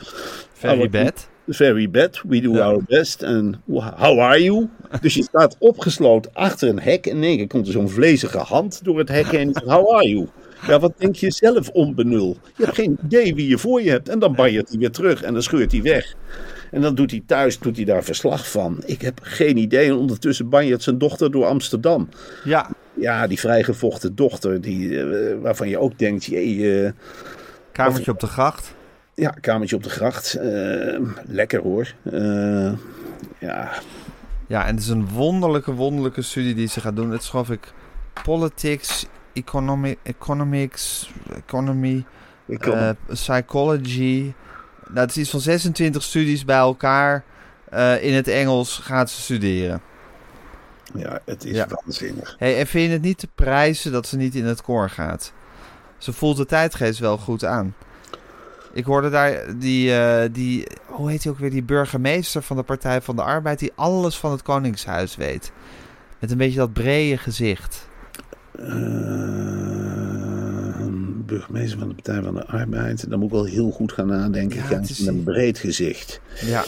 Very 0.53 0.91
bad. 0.91 1.29
Very 1.49 1.91
bad, 1.91 2.23
we 2.29 2.41
do 2.41 2.53
Ja. 2.53 2.65
our 2.65 2.83
best. 2.87 3.23
En 3.23 3.63
how 3.97 4.21
are 4.21 4.43
you? 4.43 4.69
Dus 5.01 5.15
je 5.15 5.23
staat 5.23 5.57
opgesloten 5.59 6.31
achter 6.35 6.69
een 6.69 6.81
hek. 6.81 7.07
En 7.07 7.17
in 7.17 7.23
één 7.23 7.37
keer 7.37 7.47
komt 7.47 7.67
er 7.67 7.73
zo'n 7.73 7.89
vlezige 7.89 8.39
hand 8.39 8.85
door 8.85 8.99
het 8.99 9.09
hek 9.09 9.27
heen. 9.27 9.47
En 9.47 9.53
zegt, 9.53 9.67
how 9.67 9.95
are 9.95 10.09
you? 10.09 10.27
Ja, 10.67 10.79
wat 10.79 10.93
denk 10.97 11.17
je 11.17 11.31
zelf 11.31 11.69
onbenul? 11.69 12.37
Je 12.57 12.65
hebt 12.65 12.77
geen 12.77 12.99
idee 13.05 13.35
wie 13.35 13.49
je 13.49 13.59
voor 13.59 13.83
je 13.83 13.91
hebt. 13.91 14.09
En 14.09 14.19
dan 14.19 14.35
banjert 14.35 14.69
hij 14.69 14.79
weer 14.79 14.91
terug 14.91 15.23
en 15.23 15.33
dan 15.33 15.43
scheurt 15.43 15.73
hij 15.73 15.83
weg. 15.83 16.15
En 16.71 16.81
dan 16.81 16.95
doet 16.95 17.11
hij 17.11 17.23
thuis 17.27 17.59
doet 17.59 17.77
hij 17.77 17.85
daar 17.85 18.05
verslag 18.05 18.51
van. 18.51 18.83
Ik 18.87 19.01
heb 19.03 19.21
geen 19.23 19.57
idee. 19.57 19.87
En 19.87 19.95
ondertussen 19.95 20.49
banjert 20.49 20.83
zijn 20.83 20.99
dochter 20.99 21.31
door 21.31 21.45
Amsterdam. 21.45 22.09
Ja, 22.45 22.71
Ja, 23.01 23.27
die 23.27 23.39
vrijgevochten 23.39 24.15
dochter, 24.15 24.61
die, 24.61 25.01
eh, 25.03 25.35
waarvan 25.41 25.69
je 25.69 25.79
ook 25.79 25.99
denkt, 25.99 26.33
eh, 26.33 26.91
kamertje 27.73 28.11
op 28.11 28.21
de 28.21 28.27
gracht. 28.27 28.75
Ja, 29.19 29.31
kamertje 29.41 29.77
op 29.77 29.83
de 29.83 29.91
gracht. 29.91 30.35
eh, 30.35 31.01
lekker 31.27 31.61
hoor. 31.63 31.95
Eh, 32.03 32.73
ja, 33.39 33.71
Ja, 34.47 34.67
en 34.67 34.75
het 34.75 34.83
is 34.85 34.89
een 34.89 35.09
wonderlijke, 35.09 35.73
wonderlijke 35.73 36.23
studie 36.23 36.55
die 36.55 36.69
ze 36.69 36.81
gaat 36.81 36.97
doen. 36.97 37.11
Het 37.11 37.23
is 37.23 37.29
geloof 37.29 37.51
ik 37.51 37.73
politics, 38.25 39.07
economy, 39.33 39.97
economics, 40.03 41.11
economy, 41.37 42.05
eh, 42.47 42.91
psychology. 43.07 44.33
Nou, 44.87 45.01
het 45.01 45.11
is 45.11 45.17
iets 45.17 45.31
van 45.31 45.41
26 45.41 46.03
studies 46.03 46.45
bij 46.45 46.57
elkaar. 46.57 47.25
eh, 47.71 48.03
in 48.05 48.15
het 48.15 48.29
Engels 48.29 48.79
gaat 48.79 49.11
ze 49.11 49.21
studeren. 49.23 49.81
ja, 50.95 51.21
het 51.25 51.45
is 51.45 51.57
ja. 51.57 51.67
waanzinnig. 51.69 52.35
Hey, 52.39 52.59
en 52.59 52.67
vind 52.67 52.87
je 52.87 52.93
het 52.93 53.03
niet 53.03 53.19
te 53.19 53.29
prijzen 53.35 53.93
dat 53.93 54.07
ze 54.07 54.17
niet 54.17 54.35
in 54.35 54.45
het 54.45 54.63
koor 54.63 54.91
gaat? 54.91 55.33
Ze 55.99 56.13
voelt 56.13 56.37
de 56.37 56.47
tijdgeest 56.47 56.99
wel 56.99 57.19
goed 57.19 57.45
aan. 57.45 57.75
Ik 58.73 58.85
hoorde 58.85 59.11
daar 59.11 59.59
die, 59.59 59.95
eh, 59.95 60.29
die, 60.33 60.67
hoe 60.87 61.11
heet 61.11 61.23
hij 61.23 61.33
ook 61.33 61.39
weer, 61.39 61.51
die 61.51 61.63
burgemeester 61.63 62.43
van 62.43 62.57
de 62.57 62.63
Partij 62.63 63.01
van 63.01 63.17
de 63.17 63.23
Arbeid, 63.23 63.59
die 63.59 63.73
alles 63.75 64.17
van 64.17 64.31
het 64.31 64.43
Koningshuis 64.43 65.17
weet. 65.17 65.53
Met 66.19 66.31
een 66.31 66.37
beetje 66.39 66.59
dat 66.59 66.73
brede 66.73 67.17
gezicht. 67.19 67.89
Eh, 68.59 68.67
burgemeester 71.27 71.79
van 71.79 71.89
de 71.89 71.95
Partij 71.95 72.23
van 72.23 72.35
de 72.35 72.47
Arbeid. 72.47 73.11
Dan 73.11 73.19
moet 73.19 73.29
ik 73.29 73.35
wel 73.35 73.45
heel 73.45 73.71
goed 73.71 73.93
gaan 73.93 74.07
nadenken. 74.07 74.63
Ja, 74.71 74.79
is- 74.81 74.99
met 74.99 75.15
een 75.15 75.23
breed 75.23 75.59
gezicht. 75.59 76.21
Ja, 76.41 76.65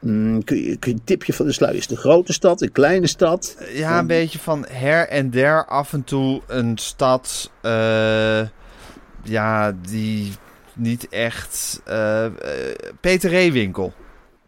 Mm, 0.00 0.44
kun, 0.44 0.56
je, 0.56 0.76
kun 0.76 0.90
je 0.90 0.96
een 0.96 1.04
tipje 1.04 1.32
van 1.32 1.46
de 1.46 1.52
sluier? 1.52 1.76
Is 1.76 1.82
het 1.82 1.90
een 1.90 1.96
grote 1.96 2.32
stad, 2.32 2.60
een 2.62 2.72
kleine 2.72 3.06
stad? 3.06 3.56
ja 3.74 3.98
een 3.98 4.06
beetje 4.06 4.38
van 4.38 4.66
her 4.70 5.08
en 5.08 5.30
der 5.30 5.66
af 5.66 5.92
en 5.92 6.04
toe 6.04 6.40
een 6.46 6.78
stad, 6.78 7.50
eh, 7.60 8.40
ja, 9.22 9.72
die 9.90 10.32
niet 10.74 11.08
echt... 11.08 11.80
eh, 11.84 12.24
eh, 12.24 12.32
Peter 13.00 13.30
Reewinkel. 13.30 13.92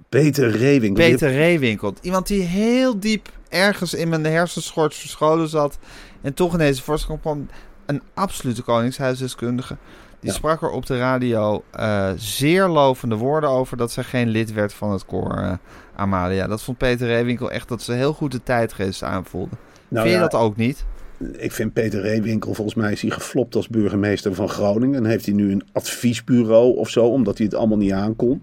Peter 0.09 0.51
Rewing. 0.51 0.95
Peter 0.97 1.33
Reewinkel. 1.33 1.95
Iemand 2.01 2.27
die 2.27 2.43
heel 2.43 2.99
diep 3.01 3.29
ergens 3.49 3.95
in 3.95 4.09
mijn 4.09 4.25
hersenschort 4.25 4.95
verscholen 4.95 5.49
zat. 5.49 5.79
En 6.23 6.35
toch 6.35 6.55
ineens 6.55 6.81
voorschot 6.83 7.21
kwam. 7.21 7.49
Een 7.87 8.03
absolute 8.15 8.63
koningshuisdeskundige. 8.63 9.77
Die 10.21 10.31
Ja. 10.31 10.37
sprak 10.37 10.63
er 10.63 10.71
op 10.71 10.87
de 10.87 10.99
radio 10.99 11.65
eh, 11.71 12.11
zeer 12.17 12.69
lovende 12.69 13.17
woorden 13.17 13.51
over 13.51 13.77
dat 13.77 13.93
zij 13.93 14.05
geen 14.05 14.29
lid 14.29 14.53
werd 14.53 14.75
van 14.75 14.91
het 14.93 15.05
koor 15.05 15.59
Amalia. 15.97 16.47
Dat 16.47 16.63
vond 16.63 16.79
Peter 16.79 17.07
Reewinkel 17.07 17.51
echt 17.51 17.69
dat 17.69 17.83
ze 17.83 17.93
heel 17.93 18.13
goed 18.13 18.33
de 18.33 18.43
tijdgeest 18.43 19.03
aanvoelde. 19.03 19.57
Nou 19.89 20.07
Vind 20.07 20.17
je 20.19 20.23
ja, 20.23 20.29
dat 20.29 20.41
ook 20.41 20.57
niet? 20.57 20.85
Ik 21.33 21.53
vind 21.53 21.73
Peter 21.73 22.01
Reewinkel, 22.01 22.55
volgens 22.55 22.77
mij 22.77 22.93
is 22.93 23.03
hij 23.03 23.11
geflopt 23.11 23.55
als 23.55 23.69
burgemeester 23.69 24.35
van 24.35 24.49
Groningen. 24.49 25.05
En 25.05 25.11
heeft 25.11 25.27
hij 25.27 25.35
nu 25.35 25.53
een 25.53 25.63
adviesbureau 25.73 26.77
of 26.77 26.89
zo, 26.89 27.07
omdat 27.07 27.37
hij 27.39 27.47
het 27.47 27.55
allemaal 27.55 27.79
niet 27.79 27.93
aankon. 27.93 28.43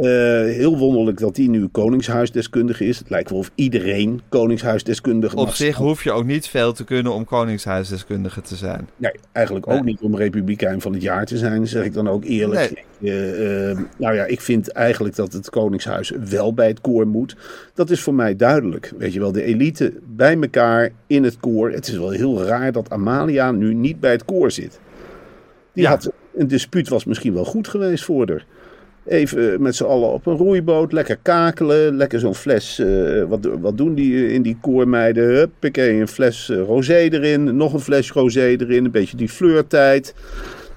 Eh, 0.00 0.06
heel 0.54 0.78
wonderlijk 0.78 1.18
dat 1.18 1.36
hij 1.36 1.46
nu 1.46 1.68
koningshuisdeskundige 1.68 2.84
is. 2.86 2.98
Het 2.98 3.10
lijkt 3.10 3.30
wel 3.30 3.38
of 3.38 3.50
iedereen 3.54 4.20
koningshuisdeskundige 4.28 5.36
Op 5.36 5.50
zich 5.50 5.76
hoef 5.76 6.04
je 6.04 6.12
ook 6.12 6.24
niet 6.24 6.46
veel 6.46 6.72
te 6.72 6.84
kunnen 6.84 7.12
om 7.12 7.24
koningshuisdeskundige 7.24 8.40
te 8.40 8.56
zijn. 8.56 8.88
Nee, 8.96 9.12
eigenlijk 9.32 9.66
ook 9.66 9.74
Nee. 9.74 9.82
niet 9.82 10.00
om 10.00 10.16
republikein 10.16 10.80
van 10.80 10.92
het 10.92 11.02
jaar 11.02 11.26
te 11.26 11.38
zijn, 11.38 11.66
zeg 11.66 11.84
ik 11.84 11.92
dan 11.92 12.08
ook 12.08 12.24
eerlijk. 12.24 12.84
Eh, 13.02 13.70
eh, 13.70 13.78
nou 13.96 14.14
ja, 14.14 14.24
ik 14.24 14.40
vind 14.40 14.68
eigenlijk 14.68 15.16
dat 15.16 15.32
het 15.32 15.50
Koningshuis 15.50 16.12
wel 16.30 16.54
bij 16.54 16.68
het 16.68 16.80
koor 16.80 17.06
moet. 17.06 17.36
Dat 17.74 17.90
is 17.90 18.00
voor 18.00 18.14
mij 18.14 18.36
duidelijk. 18.36 18.92
Weet 18.98 19.12
je 19.12 19.20
wel, 19.20 19.32
de 19.32 19.42
elite 19.42 19.92
bij 20.06 20.36
elkaar 20.40 20.90
in 21.06 21.24
het 21.24 21.36
koor. 21.40 21.70
Het 21.70 21.88
is 21.88 21.96
wel 21.98 22.10
heel 22.10 22.42
raar 22.42 22.72
dat 22.72 22.90
Amalia 22.90 23.50
nu 23.52 23.74
niet 23.74 24.00
bij 24.00 24.10
het 24.12 24.24
koor 24.24 24.50
zit. 24.50 24.80
Die 25.72 25.82
Ja. 25.84 25.90
had, 25.90 26.12
een 26.34 26.46
dispuut 26.48 26.88
was 26.88 27.04
misschien 27.04 27.34
wel 27.34 27.44
goed 27.44 27.68
geweest 27.68 28.04
voor 28.04 28.28
haar. 28.28 28.44
Even 29.06 29.62
met 29.62 29.76
z'n 29.76 29.84
allen 29.84 30.12
op 30.12 30.26
een 30.26 30.36
roeiboot, 30.36 30.92
lekker 30.92 31.16
kakelen, 31.22 31.96
lekker 31.96 32.20
zo'n 32.20 32.34
fles. 32.34 32.78
eh, 32.78 33.24
wat, 33.24 33.48
wat 33.60 33.76
doen 33.76 33.94
die 33.94 34.14
eh, 34.14 34.34
in 34.34 34.42
die 34.42 34.56
koormeiden? 34.60 35.24
Huppakee, 35.24 36.00
een 36.00 36.08
fles 36.08 36.48
eh, 36.48 36.62
rosé 36.62 36.94
erin, 36.96 37.56
nog 37.56 37.72
een 37.72 37.80
fles 37.80 38.12
rosé 38.12 38.46
erin, 38.46 38.84
een 38.84 38.90
beetje 38.90 39.16
die 39.16 39.28
fleurtijd. 39.28 40.14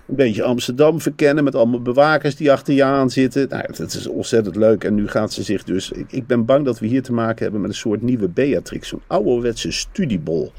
Een 0.07 0.15
beetje 0.15 0.43
Amsterdam 0.43 1.01
verkennen 1.01 1.43
met 1.43 1.55
allemaal 1.55 1.81
bewakers 1.81 2.35
die 2.35 2.51
achter 2.51 2.73
je 2.73 2.83
aan 2.83 3.09
zitten. 3.09 3.49
Nou, 3.49 3.63
dat 3.77 3.93
is 3.93 4.07
ontzettend 4.07 4.55
leuk. 4.55 4.83
En 4.83 4.95
nu 4.95 5.07
gaat 5.07 5.33
ze 5.33 5.43
zich 5.43 5.63
dus. 5.63 5.91
Ik, 5.91 6.11
ik 6.11 6.27
ben 6.27 6.45
bang 6.45 6.65
dat 6.65 6.79
we 6.79 6.87
hier 6.87 7.03
te 7.03 7.13
maken 7.13 7.43
hebben 7.43 7.61
met 7.61 7.69
een 7.69 7.75
soort 7.75 8.01
nieuwe 8.01 8.27
Beatrix. 8.27 8.87
Zo'n 8.87 9.01
ouderwetse 9.07 9.71
studiebol. 9.71 10.51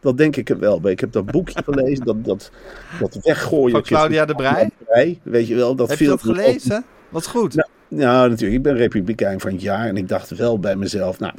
Dat 0.00 0.18
denk 0.18 0.36
ik 0.36 0.50
er 0.50 0.58
wel 0.58 0.80
bij. 0.80 0.92
Ik 0.92 1.00
heb 1.00 1.12
dat 1.12 1.26
boekje 1.26 1.62
gelezen. 1.68 2.04
Dat, 2.04 2.24
dat, 2.24 2.50
dat 3.00 3.18
weggooien. 3.22 3.70
Van 3.70 3.82
Claudia 3.82 4.24
de 4.24 4.34
Brij? 4.34 5.18
Weet 5.22 5.48
je 5.48 5.54
wel. 5.54 5.74
Dat 5.74 5.88
Heb 5.88 5.98
je 5.98 6.06
dat 6.06 6.22
gelezen? 6.22 6.84
Wat 7.08 7.26
goed. 7.26 7.54
Nou, 7.54 7.68
nou, 7.88 8.28
natuurlijk. 8.28 8.56
Ik 8.56 8.62
ben 8.62 8.76
republikein 8.76 9.40
van 9.40 9.52
het 9.52 9.62
jaar. 9.62 9.86
En 9.86 9.96
ik 9.96 10.08
dacht 10.08 10.30
wel 10.36 10.58
bij 10.58 10.76
mezelf. 10.76 11.18
Nou, 11.18 11.32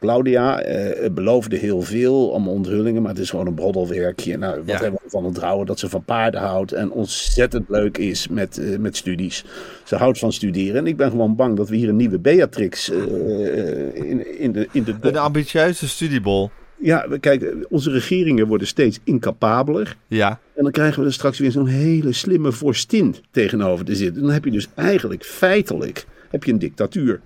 Claudia 0.00 0.60
eh, 0.60 1.10
beloofde 1.10 1.56
heel 1.56 1.82
veel. 1.82 2.30
Allemaal 2.30 2.52
onthullingen. 2.52 3.02
Maar 3.02 3.10
het 3.10 3.20
is 3.20 3.30
gewoon 3.30 3.46
een 3.46 3.54
broddelwerkje. 3.54 4.36
Nou, 4.38 4.56
wat 4.56 4.66
Ja. 4.66 4.80
hebben 4.80 5.00
we 5.02 5.10
van 5.10 5.24
het 5.24 5.34
trouwen? 5.34 5.66
Dat 5.66 5.78
ze 5.78 5.88
van 5.88 6.04
paarden 6.04 6.40
houdt. 6.40 6.72
En 6.72 6.90
ontzettend 6.90 7.68
leuk 7.68 7.98
is 7.98 8.28
met, 8.28 8.58
eh, 8.58 8.78
met 8.78 8.96
studies. 8.96 9.44
Ze 9.84 9.96
houdt 9.96 10.18
van 10.18 10.32
studeren. 10.32 10.76
En 10.76 10.86
ik 10.86 10.96
ben 10.96 11.10
gewoon 11.10 11.36
bang 11.36 11.56
dat 11.56 11.68
we 11.68 11.76
hier 11.76 11.88
een 11.88 11.96
nieuwe 11.96 12.18
Beatrix 12.18 12.90
eh, 12.90 12.98
eh, 12.98 13.94
in, 13.94 14.38
in 14.40 14.52
de... 14.52 14.68
In 14.72 14.84
de 14.84 14.94
Een 15.00 15.16
ambitieuze 15.16 15.88
studiebol. 15.88 16.50
Ja, 16.78 17.08
we- 17.08 17.18
kijk, 17.18 17.54
onze 17.68 17.90
regeringen 17.90 18.46
worden 18.46 18.66
steeds 18.66 18.98
incapabeler. 19.04 19.96
Ja. 20.06 20.40
En 20.54 20.62
dan 20.62 20.72
krijgen 20.72 21.00
we 21.00 21.06
er 21.06 21.12
straks 21.12 21.38
weer 21.38 21.50
zo'n 21.50 21.66
hele 21.66 22.12
slimme 22.12 22.52
vorstin 22.52 23.14
tegenover 23.30 23.84
te 23.84 23.94
zitten. 23.94 24.22
Dan 24.22 24.30
heb 24.30 24.44
je 24.44 24.50
dus 24.50 24.68
eigenlijk 24.74 25.24
feitelijk 25.24 26.06
heb 26.30 26.44
je 26.44 26.52
een 26.52 26.58
dictatuur. 26.58 27.20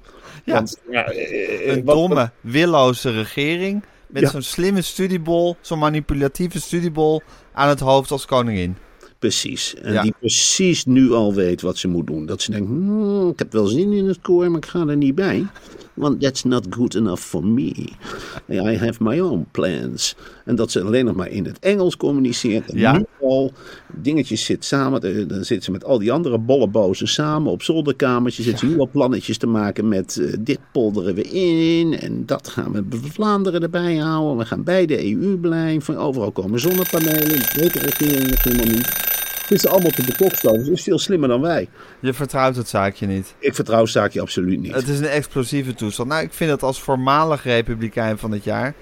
Ja. 0.44 0.52
Want, 0.54 0.76
ja, 0.90 1.04
eh, 1.04 1.68
eh, 1.68 1.76
Een 1.76 1.84
wat- 1.84 1.94
domme, 1.96 2.30
willoze 2.40 3.10
regering. 3.10 3.82
Met 4.06 4.22
Ja. 4.22 4.28
zo'n 4.28 4.42
slimme 4.42 4.82
studiebol, 4.82 5.56
zo'n 5.60 5.78
manipulatieve 5.78 6.60
studiebol 6.60 7.22
aan 7.52 7.68
het 7.68 7.80
hoofd 7.80 8.10
als 8.10 8.26
koningin. 8.26 8.76
Precies. 9.20 9.74
En 9.82 9.92
Ja. 9.92 10.02
die 10.02 10.14
precies 10.20 10.84
nu 10.84 11.12
al 11.12 11.34
weet 11.34 11.60
wat 11.60 11.78
ze 11.78 11.88
moet 11.88 12.06
doen. 12.06 12.26
Dat 12.26 12.42
ze 12.42 12.50
denkt, 12.50 12.66
hmm, 12.68 13.28
ik 13.28 13.38
heb 13.38 13.52
wel 13.52 13.66
zin 13.66 13.92
in 13.92 14.06
het 14.08 14.20
koor, 14.20 14.48
maar 14.50 14.58
ik 14.58 14.66
ga 14.66 14.86
er 14.86 14.96
niet 14.96 15.14
bij. 15.14 15.46
Want 15.94 16.20
that's 16.20 16.44
not 16.44 16.66
good 16.70 16.94
enough 16.94 17.22
for 17.22 17.44
me. 17.46 17.72
I 18.50 18.76
have 18.76 19.02
my 19.02 19.20
own 19.20 19.46
plans. 19.50 20.16
En 20.44 20.56
dat 20.56 20.70
ze 20.70 20.82
alleen 20.82 21.04
nog 21.04 21.14
maar 21.14 21.28
in 21.30 21.44
het 21.44 21.58
Engels 21.58 21.96
communiceert. 21.96 22.70
En 22.70 22.78
Ja. 22.78 22.92
nu 22.96 23.04
al 23.20 23.52
dingetjes 23.96 24.44
zit 24.44 24.64
samen. 24.64 25.02
eh, 25.02 25.28
Dan 25.28 25.44
zit 25.44 25.64
ze 25.64 25.70
met 25.70 25.84
al 25.84 25.98
die 25.98 26.12
andere 26.12 26.38
bollebozen 26.38 27.08
samen 27.08 27.52
op 27.52 27.62
zolderkamertjes. 27.62 28.44
Zit 28.46 28.58
ze 28.58 28.66
nu 28.66 28.78
al 28.78 28.88
plannetjes 28.88 29.38
te 29.38 29.46
maken 29.46 29.88
met 29.88 30.16
eh, 30.16 30.34
dit 30.40 30.58
polderen 30.72 31.14
we 31.14 31.22
in. 31.22 31.98
En 31.98 32.26
dat 32.26 32.48
gaan 32.48 32.72
we 32.72 32.84
Vlaanderen 33.12 33.62
erbij 33.62 33.96
houden. 33.96 34.36
We 34.36 34.44
gaan 34.44 34.64
bij 34.64 34.86
de 34.86 35.10
EU 35.12 35.36
blijven. 35.38 35.96
Overal 35.96 36.32
komen 36.32 36.60
zonnepanelen. 36.60 37.38
Dat 37.38 37.52
weet 37.52 37.72
de 37.72 37.78
regering 37.78 38.30
nog 38.30 38.42
helemaal 38.44 38.74
niet. 38.74 39.08
Dit 39.50 39.58
is 39.58 39.66
allemaal 39.66 39.90
te 39.90 40.04
bekokstoven. 40.04 40.64
Ze 40.64 40.72
is 40.72 40.82
veel 40.82 40.98
slimmer 40.98 41.28
dan 41.28 41.40
wij. 41.40 41.68
Je 42.00 42.12
vertrouwt 42.12 42.56
het 42.56 42.68
zaakje 42.68 43.06
niet. 43.06 43.34
Ik 43.38 43.54
vertrouw 43.54 43.86
zaakje 43.86 44.20
absoluut 44.20 44.60
niet. 44.60 44.74
Het 44.74 44.88
is 44.88 44.98
een 44.98 45.06
explosieve 45.06 45.74
toestand. 45.74 46.08
Nou, 46.08 46.22
ik 46.22 46.32
vind 46.32 46.50
het 46.50 46.62
als 46.62 46.80
voormalig 46.82 47.44
republikein 47.44 48.18
van 48.18 48.30
het 48.30 48.44
jaar... 48.44 48.74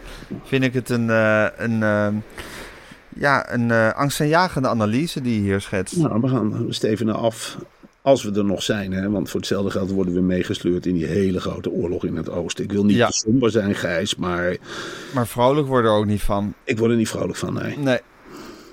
vind 0.45 0.65
ik 0.65 0.75
het 0.75 0.89
een, 0.91 1.11
eh, 1.11 1.47
een, 1.57 1.83
eh, 1.83 2.09
ja, 3.09 3.53
een 3.53 3.71
eh, 3.71 3.93
angstaanjagende 3.93 4.69
analyse 4.69 5.21
die 5.21 5.35
je 5.35 5.41
hier 5.41 5.61
schetst. 5.61 5.97
Nou, 5.97 6.21
we 6.21 6.29
gaan 6.29 6.67
Steven 6.69 7.15
af. 7.15 7.59
Als 8.03 8.23
we 8.23 8.33
er 8.33 8.45
nog 8.45 8.63
zijn, 8.63 8.93
hè? 8.93 9.11
want 9.11 9.31
voor 9.31 9.41
hetzelfde 9.41 9.71
geld 9.71 9.91
worden 9.91 10.15
we 10.15 10.21
meegesleurd 10.21 10.87
in 10.87 10.95
die 10.95 11.07
hele 11.07 11.41
grote 11.41 11.71
oorlog 11.71 12.05
in 12.05 12.17
het 12.17 12.31
oosten. 12.31 12.65
Ik 12.65 12.73
wil 12.73 12.85
niet 12.85 12.97
Ja. 12.97 13.11
somber 13.11 13.51
zijn, 13.51 13.75
Gijs, 13.75 14.17
maar 14.17 14.57
Maar 15.15 15.27
vrolijk 15.27 15.67
worden 15.67 15.91
er 15.91 15.97
ook 15.97 16.07
niet 16.07 16.23
van. 16.23 16.55
ik 16.65 16.79
word 16.79 16.91
er 16.91 16.97
niet 16.97 17.09
vrolijk 17.09 17.37
van. 17.37 17.55
Nee. 17.55 17.79
Nee. 17.79 17.99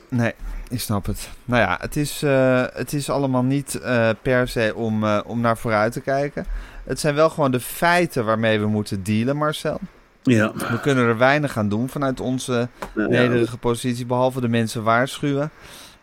Nee, 0.10 0.34
ik 0.70 0.80
snap 0.80 1.06
het. 1.06 1.30
Nou 1.46 1.62
ja, 1.62 1.78
het 1.82 1.96
is, 1.96 2.24
eh, 2.24 2.64
het 2.74 2.94
is 2.94 3.10
allemaal 3.10 3.44
niet 3.44 3.76
eh, 3.80 4.10
per 4.22 4.48
se 4.48 4.72
om, 4.76 5.04
eh, 5.04 5.20
om 5.26 5.42
naar 5.42 5.58
vooruit 5.58 5.94
te 5.94 6.02
kijken. 6.02 6.46
Het 6.84 7.00
zijn 7.00 7.16
wel 7.16 7.30
gewoon 7.30 7.52
de 7.52 7.60
feiten 7.60 8.26
waarmee 8.26 8.60
we 8.60 8.68
moeten 8.68 9.04
dealen, 9.04 9.38
Marcel. 9.38 9.80
Ja. 10.24 10.52
We 10.54 10.80
kunnen 10.82 11.06
er 11.08 11.18
weinig 11.18 11.58
aan 11.58 11.70
doen 11.70 11.90
vanuit 11.90 12.20
onze 12.20 12.68
Nou 12.96 13.14
ja, 13.14 13.22
nederige 13.22 13.58
positie, 13.58 14.06
behalve 14.06 14.42
de 14.42 14.48
mensen 14.48 14.84
waarschuwen. 14.84 15.50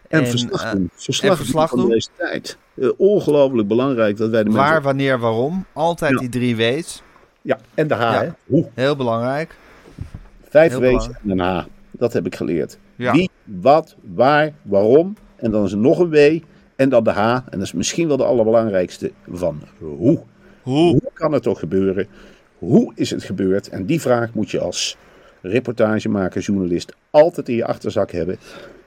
En, 0.09 0.21
En, 0.21 0.27
verslag 0.27 0.71
doen. 0.73 0.91
Verslag, 0.95 1.31
en 1.31 1.37
verslag 1.37 1.69
van 1.69 1.79
doen. 1.79 1.89
deze 1.89 2.09
tijd. 2.17 2.57
Ongelooflijk 2.97 3.69
belangrijk 3.69 4.17
dat 4.17 4.31
wij 4.31 4.43
de 4.43 4.51
mensen... 4.51 4.71
Waar, 4.71 4.83
wanneer, 4.83 5.19
waarom. 5.19 5.65
Altijd 5.73 6.13
Ja. 6.13 6.19
die 6.19 6.29
drie 6.29 6.57
W's. 6.57 7.03
Ja, 7.43 7.59
en 7.75 7.89
de 7.89 7.95
H, 7.95 8.01
Ja. 8.01 8.21
hè? 8.23 8.29
Hoe? 8.47 8.69
Heel 8.75 8.97
belangrijk. 8.97 9.55
Vijf 10.49 10.71
Heel 10.71 10.81
W's 10.81 10.87
belangrijk. 10.89 11.19
en 11.25 11.31
een 11.31 11.41
H. 11.41 11.65
Dat 11.91 12.13
heb 12.13 12.27
ik 12.27 12.35
geleerd. 12.37 12.79
Ja. 13.03 13.13
Wie, 13.13 13.31
wat, 13.45 13.97
waar, 14.15 14.53
waarom. 14.63 15.17
En 15.37 15.51
dan 15.51 15.65
is 15.65 15.73
er 15.73 15.79
nog 15.79 15.99
een 15.99 16.11
W. 16.11 16.39
En 16.77 16.89
dan 16.89 17.05
de 17.05 17.11
H. 17.11 17.35
En 17.35 17.45
dat 17.51 17.61
is 17.61 17.73
misschien 17.73 18.09
wel 18.09 18.17
de 18.17 18.25
allerbelangrijkste 18.25 19.13
van 19.31 19.63
hoe. 19.79 20.21
Hoe? 20.63 20.91
Hoe 20.91 21.11
kan 21.13 21.33
het 21.33 21.43
toch 21.43 21.59
gebeuren? 21.59 22.07
Hoe 22.59 22.93
is 22.95 23.11
het 23.11 23.23
gebeurd? 23.23 23.69
En 23.69 23.87
die 23.87 24.01
vraag 24.01 24.35
moet 24.35 24.51
je 24.51 24.61
als 24.61 24.97
reportagemaker, 25.41 26.41
journalist 26.41 26.95
altijd 27.11 27.49
in 27.49 27.55
je 27.55 27.65
achterzak 27.65 28.11
hebben. 28.11 28.39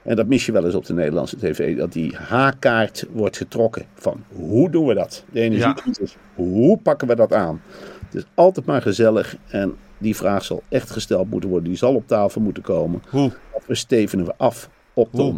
En 0.03 0.15
dat 0.15 0.27
mis 0.27 0.45
je 0.45 0.51
wel 0.51 0.65
eens 0.65 0.75
op 0.75 0.85
de 0.85 0.93
Nederlandse 0.93 1.37
tv. 1.37 1.77
Dat 1.77 1.93
die 1.93 2.15
H-kaart 2.15 3.05
wordt 3.11 3.37
getrokken. 3.37 3.85
Van 3.93 4.23
hoe 4.35 4.69
doen 4.69 4.85
we 4.85 4.93
dat? 4.93 5.23
De 5.31 5.39
energiecrisis. 5.39 6.17
Hoe 6.33 6.77
pakken 6.77 7.07
we 7.07 7.15
dat 7.15 7.33
aan? 7.33 7.61
Het 8.05 8.15
is 8.15 8.25
altijd 8.33 8.65
maar 8.65 8.81
gezellig. 8.81 9.35
En 9.47 9.75
die 9.97 10.15
vraag 10.15 10.43
zal 10.43 10.63
echt 10.69 10.91
gesteld 10.91 11.29
moeten 11.29 11.49
worden. 11.49 11.69
Die 11.69 11.77
zal 11.77 11.95
op 11.95 12.07
tafel 12.07 12.41
moeten 12.41 12.63
komen. 12.63 13.01
Hoe? 13.09 13.31
We 13.65 13.75
stevenen 13.75 14.25
we 14.25 14.33
af 14.37 14.69
op 14.93 15.09
de 15.11 15.33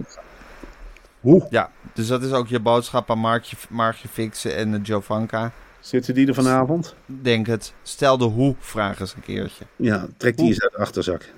Hoe? 1.20 1.48
Ja, 1.50 1.70
dus 1.94 2.08
dat 2.08 2.22
is 2.24 2.32
ook 2.32 2.48
je 2.48 2.60
boodschap 2.60 3.12
aan 3.12 3.20
Markje, 3.20 3.56
Markje 3.70 4.08
Fixen 4.08 4.56
en 4.56 4.74
uh, 4.74 4.80
Jovanka. 4.84 5.52
Zitten 5.80 6.14
die 6.14 6.28
er 6.28 6.34
vanavond? 6.34 6.96
Denk 7.06 7.48
het. 7.48 7.74
Stel 7.84 8.18
de 8.18 8.26
hoe-vraag 8.26 9.00
eens 9.00 9.14
een 9.14 9.22
keertje. 9.22 9.66
Ja, 9.76 10.08
trek 10.18 10.36
die 10.38 10.46
Hoe? 10.46 10.54
eens 10.54 10.64
uit 10.64 10.72
de 10.72 10.78
achterzak. 10.78 11.34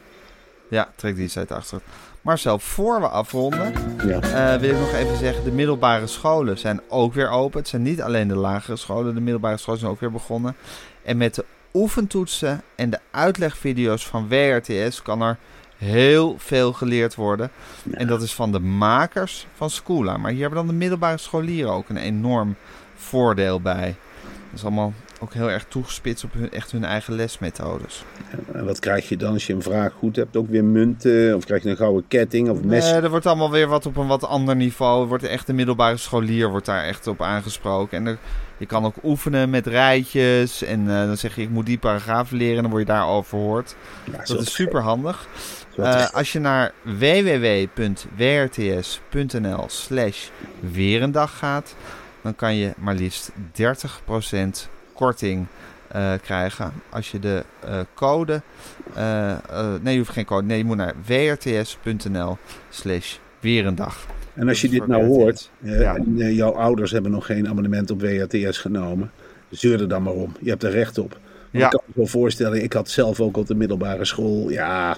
Ja, 0.69 0.89
trek 0.95 1.13
die 1.13 1.23
eens 1.23 1.37
uit 1.37 1.47
de 1.47 1.53
achterzak. 1.53 1.81
Marcel, 2.21 2.59
voor 2.59 2.99
we 3.01 3.07
afronden, 3.07 3.73
Ja. 4.07 4.19
eh, 4.53 4.59
wil 4.59 4.69
ik 4.69 4.79
nog 4.79 4.93
even 4.93 5.17
zeggen: 5.17 5.43
de 5.43 5.51
middelbare 5.51 6.07
scholen 6.07 6.57
zijn 6.57 6.81
ook 6.87 7.13
weer 7.13 7.29
open. 7.29 7.59
Het 7.59 7.67
zijn 7.67 7.81
niet 7.81 8.01
alleen 8.01 8.27
de 8.27 8.35
lagere 8.35 8.77
scholen, 8.77 9.13
de 9.13 9.21
middelbare 9.21 9.57
scholen 9.57 9.79
zijn 9.79 9.91
ook 9.91 9.99
weer 9.99 10.11
begonnen. 10.11 10.55
En 11.03 11.17
met 11.17 11.35
de 11.35 11.45
oefentoetsen 11.73 12.61
en 12.75 12.89
de 12.89 12.99
uitlegvideo's 13.11 14.07
van 14.07 14.27
WRTS 14.27 15.01
kan 15.01 15.21
er 15.21 15.37
heel 15.79 16.35
veel 16.37 16.73
geleerd 16.73 17.15
worden. 17.15 17.51
En 17.91 18.07
dat 18.07 18.21
is 18.21 18.33
van 18.33 18.51
de 18.51 18.59
makers 18.59 19.47
van 19.55 19.69
Schoola. 19.69 20.17
Maar 20.17 20.31
hier 20.31 20.41
hebben 20.41 20.59
dan 20.59 20.67
de 20.67 20.73
middelbare 20.73 21.17
scholieren 21.17 21.71
ook 21.71 21.89
een 21.89 21.97
enorm 21.97 22.55
voordeel 22.95 23.61
bij. 23.61 23.95
Dat 24.23 24.59
is 24.59 24.63
allemaal 24.63 24.93
ook 25.21 25.33
heel 25.33 25.49
erg 25.51 25.65
toegespitst 25.67 26.23
op 26.23 26.33
hun, 26.33 26.51
echt 26.51 26.71
hun 26.71 26.83
eigen 26.83 27.13
lesmethodes. 27.13 28.03
En 28.53 28.65
wat 28.65 28.79
krijg 28.79 29.09
je 29.09 29.17
dan 29.17 29.33
als 29.33 29.47
je 29.47 29.53
een 29.53 29.61
vraag 29.61 29.93
goed 29.93 30.15
hebt? 30.15 30.35
Ook 30.37 30.49
weer 30.49 30.63
munten? 30.63 31.35
Of 31.35 31.45
krijg 31.45 31.63
je 31.63 31.69
een 31.69 31.77
gouden 31.77 32.07
ketting 32.07 32.49
of 32.49 32.63
mes? 32.63 32.83
Nee, 32.91 33.01
er 33.01 33.09
wordt 33.09 33.25
allemaal 33.25 33.51
weer 33.51 33.67
wat 33.67 33.85
op 33.85 33.97
een 33.97 34.07
wat 34.07 34.23
ander 34.23 34.55
niveau. 34.55 35.01
Er 35.01 35.07
wordt 35.07 35.23
echt 35.23 35.47
de 35.47 35.53
middelbare 35.53 35.97
scholier 35.97 36.49
wordt 36.49 36.65
daar 36.65 36.83
echt 36.83 37.07
op 37.07 37.21
aangesproken. 37.21 37.97
En 37.97 38.05
er, 38.05 38.17
je 38.57 38.65
kan 38.65 38.85
ook 38.85 38.95
oefenen 39.03 39.49
met 39.49 39.67
rijtjes. 39.67 40.63
En 40.63 40.79
eh, 40.89 41.05
dan 41.05 41.17
zeg 41.17 41.35
je, 41.35 41.41
ik 41.41 41.49
moet 41.49 41.65
die 41.65 41.77
paragraaf 41.77 42.31
leren. 42.31 42.55
En 42.55 42.61
dan 42.61 42.71
word 42.71 42.87
je 42.87 42.93
daar 42.93 43.07
overhoord. 43.07 43.75
Ja, 44.11 44.17
Dat 44.17 44.41
is 44.41 44.53
super 44.53 44.81
handig. 44.81 45.27
Zo 45.79 45.85
Eh, 45.85 46.09
als 46.13 46.31
je 46.31 46.39
naar 46.39 46.71
www.wrts.nl 48.29 49.65
slash 49.67 50.27
weerendag 50.59 51.37
gaat, 51.37 51.75
dan 52.21 52.35
kan 52.35 52.55
je 52.55 52.73
maar 52.77 52.95
liefst 52.95 53.31
30% 53.51 54.69
korting 54.93 55.45
eh, 55.87 56.13
krijgen. 56.23 56.71
Als 56.89 57.11
je 57.11 57.19
de 57.19 57.43
eh, 57.59 57.79
code... 57.93 58.41
nee, 59.81 59.93
je 59.93 59.97
hoeft 59.99 60.11
geen 60.11 60.25
code. 60.25 60.45
Nee, 60.47 60.57
je 60.57 60.65
moet 60.65 60.77
naar 60.77 60.93
wrts.nl 61.05 62.37
slash 62.69 63.15
weerendag. 63.39 64.05
En 64.33 64.47
als 64.47 64.61
je 64.61 64.69
dit 64.69 64.87
nou 64.87 65.01
WRTS. 65.01 65.15
hoort, 65.17 65.49
Ja. 65.59 65.95
en 65.95 66.33
jouw 66.33 66.51
ouders 66.51 66.91
hebben 66.91 67.11
nog 67.11 67.25
geen 67.25 67.47
abonnement 67.47 67.91
op 67.91 68.01
WRTS 68.01 68.57
genomen, 68.57 69.11
zeur 69.49 69.81
er 69.81 69.87
dan 69.87 70.03
maar 70.03 70.13
om. 70.13 70.31
Je 70.39 70.49
hebt 70.49 70.63
er 70.63 70.71
recht 70.71 70.97
op. 70.97 71.17
Ja. 71.51 71.63
Ik 71.65 71.69
kan 71.71 71.81
me 71.85 71.93
wel 71.95 72.05
voorstellen, 72.07 72.63
ik 72.63 72.73
had 72.73 72.89
zelf 72.89 73.19
ook 73.19 73.37
op 73.37 73.47
de 73.47 73.55
middelbare 73.55 74.05
school, 74.05 74.49
ja, 74.49 74.97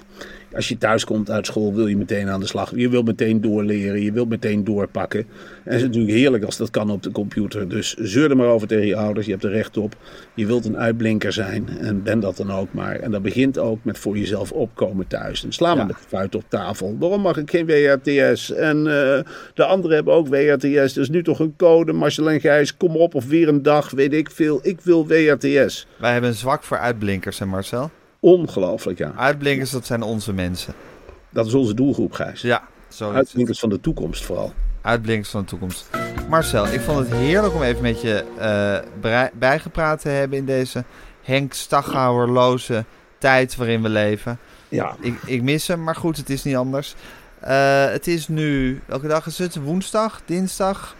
als 0.55 0.67
je 0.67 0.77
thuis 0.77 1.05
komt 1.05 1.29
uit 1.29 1.45
school 1.45 1.73
wil 1.73 1.87
je 1.87 1.97
meteen 1.97 2.29
aan 2.29 2.39
de 2.39 2.45
slag. 2.47 2.71
Je 2.75 2.89
wilt 2.89 3.05
meteen 3.05 3.41
doorleren, 3.41 4.01
je 4.01 4.11
wilt 4.11 4.29
meteen 4.29 4.63
doorpakken. 4.63 5.19
En 5.19 5.27
het 5.63 5.73
is 5.75 5.81
natuurlijk 5.83 6.13
heerlijk 6.13 6.43
als 6.43 6.57
dat 6.57 6.69
kan 6.69 6.89
op 6.89 7.03
de 7.03 7.11
computer. 7.11 7.69
Dus 7.69 7.93
zeur 7.93 8.29
er 8.29 8.35
maar 8.37 8.47
over 8.47 8.67
tegen 8.67 8.85
je 8.87 8.95
ouders, 8.95 9.25
je 9.25 9.31
hebt 9.31 9.43
er 9.43 9.51
recht 9.51 9.77
op. 9.77 9.95
Je 10.35 10.45
wilt 10.45 10.65
een 10.65 10.77
uitblinker 10.77 11.33
zijn 11.33 11.67
en 11.79 12.03
ben 12.03 12.19
dat 12.19 12.37
dan 12.37 12.51
ook 12.51 12.73
maar. 12.73 12.95
En 12.95 13.11
dat 13.11 13.21
begint 13.21 13.57
ook 13.57 13.79
met 13.83 13.97
voor 13.97 14.17
jezelf 14.17 14.51
opkomen 14.51 15.07
thuis. 15.07 15.43
En 15.43 15.51
sla 15.51 15.75
maar 15.75 15.87
Ja. 15.87 15.93
de 15.93 16.07
vuist 16.07 16.35
op 16.35 16.43
tafel. 16.47 16.95
Waarom 16.99 17.21
mag 17.21 17.37
ik 17.37 17.49
geen 17.49 17.65
WRTS? 17.65 18.51
En 18.53 18.77
eh, 18.77 19.19
de 19.53 19.65
anderen 19.65 19.95
hebben 19.95 20.13
ook 20.13 20.27
WRTS. 20.27 20.93
Dus 20.93 21.09
nu 21.09 21.23
toch 21.23 21.39
een 21.39 21.53
code, 21.57 21.93
Marcel 21.93 22.29
en 22.31 22.39
Gijs, 22.39 22.77
kom 22.77 22.95
op. 22.95 23.15
Of 23.15 23.25
weer 23.27 23.47
een 23.47 23.61
dag, 23.61 23.89
weet 23.91 24.13
ik 24.13 24.31
veel. 24.31 24.59
Ik 24.63 24.81
wil 24.81 25.07
WRTS. 25.07 25.87
Wij 25.97 26.11
hebben 26.11 26.29
een 26.29 26.35
zwak 26.35 26.63
voor 26.63 26.77
uitblinkers, 26.77 27.39
hè 27.39 27.45
Marcel? 27.45 27.91
Ongelooflijk, 28.23 28.97
ja. 28.97 29.13
Uitblinkers, 29.15 29.69
dat 29.71 29.85
zijn 29.85 30.01
onze 30.01 30.33
mensen. 30.33 30.73
Dat 31.29 31.45
is 31.45 31.53
onze 31.53 31.73
doelgroep, 31.73 32.13
Gijs. 32.13 32.41
Ja, 32.41 32.67
zo. 32.87 33.11
Uitblinkers 33.11 33.59
van 33.59 33.69
de 33.69 33.79
toekomst 33.79 34.23
vooral. 34.25 34.53
Uitblinkers 34.81 35.29
van 35.29 35.41
de 35.41 35.47
toekomst. 35.47 35.89
Marcel, 36.29 36.67
ik 36.67 36.81
vond 36.81 36.99
het 36.99 37.17
heerlijk 37.17 37.53
om 37.53 37.61
even 37.61 37.81
met 37.81 38.01
je 38.01 38.25
eh, 39.01 39.23
bijgepraat 39.33 40.01
te 40.01 40.09
hebben 40.09 40.37
in 40.37 40.45
deze 40.45 40.83
Henk 41.21 41.53
Staghouwerloze 41.53 42.85
tijd 43.17 43.55
waarin 43.55 43.81
we 43.81 43.89
leven. 43.89 44.39
Ja, 44.69 44.95
Ik, 44.99 45.21
ik 45.25 45.41
mis 45.41 45.67
hem, 45.67 45.83
maar 45.83 45.95
goed, 45.95 46.17
het 46.17 46.29
is 46.29 46.43
niet 46.43 46.55
anders. 46.55 46.95
Eh, 47.39 47.85
het 47.85 48.07
is 48.07 48.27
nu, 48.27 48.81
welke 48.85 49.07
dag 49.07 49.25
is 49.25 49.37
het? 49.37 49.55
Woensdag? 49.55 50.21
Dinsdag? 50.25 50.95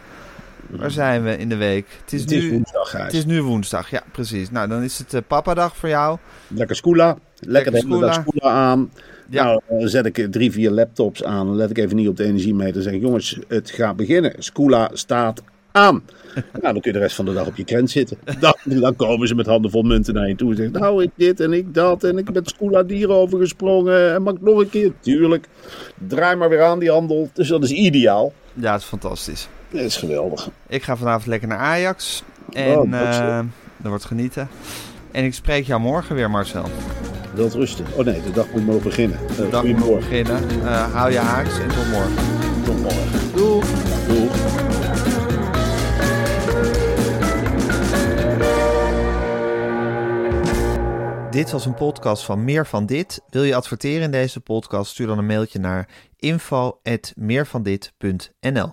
Waar 0.78 0.90
zijn 0.90 1.22
we 1.22 1.36
in 1.36 1.48
de 1.48 1.56
week? 1.56 1.86
Het 2.00 2.12
is, 2.12 2.20
het 2.20 2.30
is 2.30 2.42
nu, 2.42 2.50
woensdag, 2.50 2.90
Gijs. 2.90 3.04
het 3.04 3.12
is 3.12 3.24
nu 3.24 3.42
woensdag, 3.42 3.90
ja, 3.90 4.02
precies. 4.12 4.50
Nou, 4.50 4.68
dan 4.68 4.82
is 4.82 4.98
het 4.98 5.12
uh, 5.12 5.20
papadag 5.26 5.76
voor 5.76 5.88
jou. 5.88 6.18
Lekker 6.48 6.76
Scoola. 6.76 7.16
Lekker 7.40 7.72
de 7.72 7.78
hele 7.78 8.00
dag 8.00 8.14
Scoola. 8.14 8.54
Aan. 8.54 8.90
Ja. 9.28 9.44
Nou, 9.44 9.60
dan 9.68 9.88
zet 9.88 10.06
ik 10.06 10.18
eh, 10.18 10.28
drie, 10.28 10.52
vier 10.52 10.70
laptops 10.70 11.24
aan. 11.24 11.46
Dan 11.46 11.56
let 11.56 11.70
ik 11.70 11.78
even 11.78 11.96
niet 11.96 12.08
op 12.08 12.16
de 12.16 12.24
energiemeter. 12.24 12.72
Dan 12.72 12.82
zeg 12.82 12.92
ik, 12.92 13.00
jongens, 13.00 13.38
het 13.48 13.70
gaat 13.70 13.96
beginnen. 13.96 14.34
Scoola 14.38 14.90
staat 14.92 15.42
aan. 15.72 16.02
nou, 16.60 16.72
dan 16.72 16.80
kun 16.80 16.82
je 16.82 16.92
de 16.92 16.98
rest 16.98 17.16
van 17.16 17.24
de 17.24 17.32
dag 17.32 17.46
op 17.46 17.56
je 17.56 17.64
krent 17.64 17.90
zitten. 17.90 18.18
Dan, 18.40 18.54
dan 18.64 18.96
komen 18.96 19.28
ze 19.28 19.34
met 19.34 19.46
handen 19.46 19.70
vol 19.70 19.82
munten 19.82 20.14
naar 20.14 20.28
je 20.28 20.34
toe. 20.34 20.50
En 20.50 20.56
zeggen, 20.56 20.80
nou, 20.80 21.02
ik 21.02 21.10
dit 21.14 21.40
en 21.40 21.52
ik 21.52 21.74
dat. 21.74 22.04
En 22.04 22.18
ik 22.18 22.32
ben 22.32 22.46
Scoola 22.46 22.82
dieren 22.82 23.14
overgesprongen. 23.14 24.14
En 24.14 24.22
mag 24.22 24.34
ik 24.34 24.40
nog 24.40 24.58
een 24.58 24.70
keer? 24.70 24.92
Tuurlijk. 25.00 25.48
Draai 26.08 26.36
maar 26.36 26.48
weer 26.48 26.62
aan 26.62 26.78
die 26.78 26.90
handel. 26.90 27.30
Dus 27.32 27.48
dat 27.48 27.62
is 27.62 27.70
ideaal. 27.70 28.32
Ja, 28.54 28.72
het 28.72 28.80
is 28.80 28.86
fantastisch. 28.86 29.48
Dat 29.72 29.80
is 29.80 29.96
geweldig. 29.96 30.48
Ik 30.68 30.82
ga 30.82 30.96
vanavond 30.96 31.26
lekker 31.26 31.48
naar 31.48 31.58
Ajax. 31.58 32.22
En 32.52 32.78
Oh, 32.78 32.86
dat 32.90 32.90
leuk. 33.00 33.44
er 33.82 33.88
wordt 33.88 34.04
genieten. 34.04 34.48
En 35.10 35.24
ik 35.24 35.34
spreek 35.34 35.66
jou 35.66 35.80
morgen 35.80 36.14
weer, 36.14 36.30
Marcel. 36.30 36.64
Wilt 37.34 37.54
rusten. 37.54 37.84
Oh 37.96 38.04
nee, 38.04 38.22
de 38.22 38.30
dag 38.30 38.46
moet 38.52 38.66
nog 38.66 38.82
beginnen. 38.82 39.18
Uh, 39.30 39.36
De 39.36 39.48
dag 39.48 39.64
moet 39.64 39.98
beginnen. 39.98 40.40
Eh, 40.64 40.92
hou 40.94 41.12
je 41.12 41.18
haaks 41.18 41.58
en 41.58 41.68
tot 41.68 41.88
morgen. 41.90 42.14
Tot 42.64 42.82
morgen. 42.82 43.32
Doei. 43.34 43.60
Dit 51.30 51.50
was 51.50 51.66
een 51.66 51.74
podcast 51.74 52.24
van 52.24 52.44
Meer 52.44 52.66
van 52.66 52.86
Dit. 52.86 53.20
Wil 53.30 53.42
je 53.42 53.54
adverteren 53.54 54.02
in 54.02 54.10
deze 54.10 54.40
podcast? 54.40 54.90
Stuur 54.90 55.06
dan 55.06 55.18
een 55.18 55.26
mailtje 55.26 55.58
naar 55.58 55.88
info.meervandit.nl 56.16 58.72